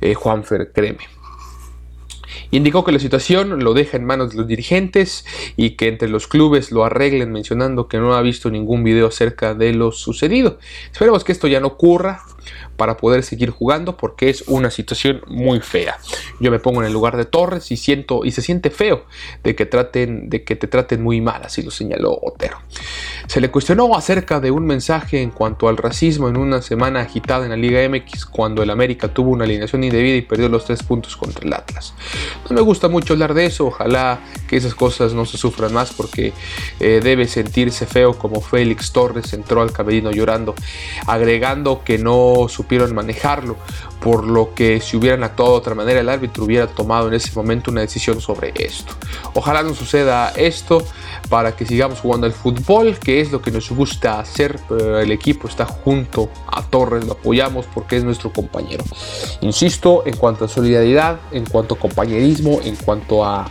eh 0.00 0.14
Juanfer, 0.14 0.72
créeme. 0.72 1.17
Indicó 2.50 2.84
que 2.84 2.92
la 2.92 2.98
situación 2.98 3.62
lo 3.62 3.74
deja 3.74 3.96
en 3.96 4.04
manos 4.04 4.30
de 4.30 4.38
los 4.38 4.46
dirigentes 4.46 5.26
y 5.56 5.70
que 5.70 5.88
entre 5.88 6.08
los 6.08 6.26
clubes 6.26 6.72
lo 6.72 6.84
arreglen 6.84 7.30
mencionando 7.30 7.88
que 7.88 7.98
no 7.98 8.14
ha 8.14 8.22
visto 8.22 8.50
ningún 8.50 8.84
video 8.84 9.08
acerca 9.08 9.54
de 9.54 9.74
lo 9.74 9.92
sucedido. 9.92 10.58
Esperemos 10.90 11.24
que 11.24 11.32
esto 11.32 11.46
ya 11.46 11.60
no 11.60 11.68
ocurra 11.68 12.22
para 12.76 12.96
poder 12.96 13.22
seguir 13.22 13.50
jugando 13.50 13.96
porque 13.96 14.30
es 14.30 14.42
una 14.46 14.70
situación 14.70 15.22
muy 15.26 15.60
fea. 15.60 15.98
Yo 16.40 16.50
me 16.50 16.58
pongo 16.58 16.80
en 16.80 16.86
el 16.86 16.92
lugar 16.92 17.16
de 17.16 17.24
Torres 17.24 17.70
y 17.70 17.76
siento 17.76 18.24
y 18.24 18.30
se 18.30 18.42
siente 18.42 18.70
feo 18.70 19.04
de 19.42 19.54
que 19.54 19.66
traten 19.66 20.28
de 20.28 20.44
que 20.44 20.56
te 20.56 20.66
traten 20.66 21.02
muy 21.02 21.20
mal, 21.20 21.42
así 21.44 21.62
lo 21.62 21.70
señaló 21.70 22.18
Otero. 22.22 22.58
Se 23.26 23.40
le 23.40 23.50
cuestionó 23.50 23.94
acerca 23.96 24.40
de 24.40 24.50
un 24.50 24.66
mensaje 24.66 25.20
en 25.20 25.30
cuanto 25.30 25.68
al 25.68 25.76
racismo 25.76 26.28
en 26.28 26.36
una 26.36 26.62
semana 26.62 27.00
agitada 27.00 27.44
en 27.44 27.50
la 27.50 27.56
Liga 27.56 27.86
MX 27.88 28.26
cuando 28.26 28.62
el 28.62 28.70
América 28.70 29.08
tuvo 29.08 29.30
una 29.30 29.44
alineación 29.44 29.84
indebida 29.84 30.16
y 30.16 30.22
perdió 30.22 30.48
los 30.48 30.64
tres 30.64 30.82
puntos 30.82 31.16
contra 31.16 31.44
el 31.44 31.52
Atlas. 31.52 31.94
No 32.48 32.54
me 32.54 32.62
gusta 32.62 32.88
mucho 32.88 33.12
hablar 33.12 33.34
de 33.34 33.46
eso, 33.46 33.66
ojalá 33.66 34.20
que 34.48 34.56
esas 34.56 34.74
cosas 34.74 35.12
no 35.12 35.24
se 35.24 35.38
sufran 35.38 35.72
más 35.72 35.92
porque 35.92 36.32
eh, 36.80 37.00
debe 37.02 37.28
sentirse 37.28 37.86
feo 37.86 38.18
como 38.18 38.40
Félix 38.40 38.90
Torres 38.90 39.32
entró 39.32 39.62
al 39.62 39.70
camerino 39.70 40.10
llorando, 40.10 40.56
agregando 41.06 41.84
que 41.84 41.98
no 41.98 42.46
supieron 42.48 42.92
manejarlo, 42.94 43.56
por 44.00 44.26
lo 44.26 44.54
que 44.54 44.80
si 44.80 44.96
hubieran 44.96 45.24
actuado 45.24 45.52
de 45.52 45.58
otra 45.58 45.74
manera 45.74 46.00
el 46.00 46.08
árbitro 46.08 46.44
hubiera 46.44 46.66
tomado 46.66 47.08
en 47.08 47.14
ese 47.14 47.32
momento 47.34 47.70
una 47.70 47.80
decisión 47.80 48.20
sobre 48.20 48.52
esto. 48.56 48.94
Ojalá 49.34 49.62
no 49.62 49.74
suceda 49.74 50.30
esto 50.36 50.84
para 51.28 51.56
que 51.56 51.66
sigamos 51.66 52.00
jugando 52.00 52.26
al 52.26 52.32
fútbol, 52.32 52.98
que 52.98 53.20
es 53.20 53.32
lo 53.32 53.42
que 53.42 53.50
nos 53.50 53.70
gusta 53.70 54.20
hacer, 54.20 54.58
el 54.70 55.10
equipo 55.10 55.48
está 55.48 55.66
junto 55.66 56.30
a 56.46 56.62
Torres, 56.62 57.04
lo 57.04 57.12
apoyamos 57.12 57.66
porque 57.66 57.96
es 57.96 58.04
nuestro 58.04 58.32
compañero. 58.32 58.84
Insisto, 59.40 60.04
en 60.06 60.16
cuanto 60.16 60.44
a 60.44 60.48
solidaridad, 60.48 61.20
en 61.32 61.44
cuanto 61.44 61.74
a 61.74 61.78
compañerismo, 61.78 62.60
en 62.64 62.76
cuanto 62.76 63.24
a 63.24 63.50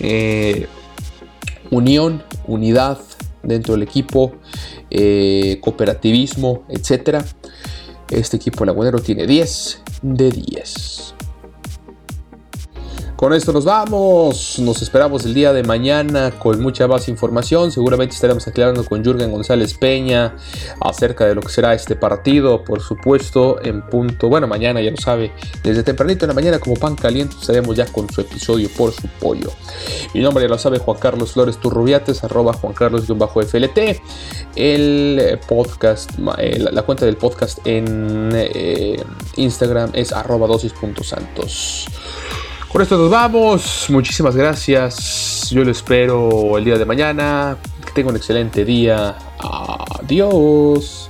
eh, 0.00 0.68
unión, 1.70 2.22
unidad 2.46 2.98
dentro 3.42 3.74
del 3.74 3.82
equipo, 3.84 4.32
eh, 4.90 5.58
cooperativismo, 5.62 6.64
etcétera 6.68 7.24
este 8.10 8.36
equipo 8.36 8.64
lagunero 8.64 8.98
tiene 9.00 9.26
10 9.26 9.82
de 10.04 10.30
10. 10.30 11.14
Con 13.24 13.32
esto 13.32 13.54
nos 13.54 13.64
vamos. 13.64 14.58
Nos 14.58 14.82
esperamos 14.82 15.24
el 15.24 15.32
día 15.32 15.54
de 15.54 15.62
mañana 15.62 16.30
con 16.38 16.60
mucha 16.60 16.86
más 16.86 17.08
información. 17.08 17.72
Seguramente 17.72 18.14
estaremos 18.14 18.46
aclarando 18.46 18.84
con 18.84 19.02
Jürgen 19.02 19.30
González 19.30 19.72
Peña 19.72 20.36
acerca 20.78 21.24
de 21.24 21.34
lo 21.34 21.40
que 21.40 21.48
será 21.48 21.72
este 21.72 21.96
partido. 21.96 22.62
Por 22.62 22.82
supuesto, 22.82 23.62
en 23.62 23.80
punto. 23.80 24.28
Bueno, 24.28 24.46
mañana 24.46 24.82
ya 24.82 24.90
lo 24.90 24.98
sabe. 24.98 25.32
Desde 25.62 25.82
tempranito 25.82 26.26
en 26.26 26.28
la 26.28 26.34
mañana, 26.34 26.58
como 26.58 26.76
pan 26.76 26.96
caliente, 26.96 27.34
estaremos 27.40 27.74
ya 27.74 27.86
con 27.86 28.10
su 28.10 28.20
episodio 28.20 28.68
por 28.76 28.92
su 28.92 29.08
pollo. 29.18 29.50
Mi 30.12 30.20
nombre 30.20 30.44
ya 30.44 30.50
lo 30.50 30.58
sabe, 30.58 30.78
Juan 30.78 30.98
Carlos 30.98 31.32
Flores 31.32 31.56
Turrubiates, 31.56 32.24
arroba 32.24 32.52
Juan 32.52 32.74
Carlos-FLT. 32.74 34.02
El 34.54 35.40
podcast, 35.48 36.10
eh, 36.36 36.58
la, 36.58 36.82
cuenta 36.82 37.06
del 37.06 37.16
podcast 37.16 37.58
en 37.66 38.32
eh, 38.34 39.02
Instagram 39.36 39.92
es 39.94 40.12
arroba 40.12 40.46
dosis.santos. 40.46 41.86
Por 42.74 42.82
esto 42.82 42.98
nos 42.98 43.08
vamos. 43.08 43.86
Muchísimas 43.88 44.34
gracias. 44.34 45.48
Yo 45.50 45.62
lo 45.62 45.70
espero 45.70 46.58
el 46.58 46.64
día 46.64 46.76
de 46.76 46.84
mañana. 46.84 47.56
Que 47.86 47.92
tenga 47.92 48.10
un 48.10 48.16
excelente 48.16 48.64
día. 48.64 49.16
Adiós. 49.38 51.08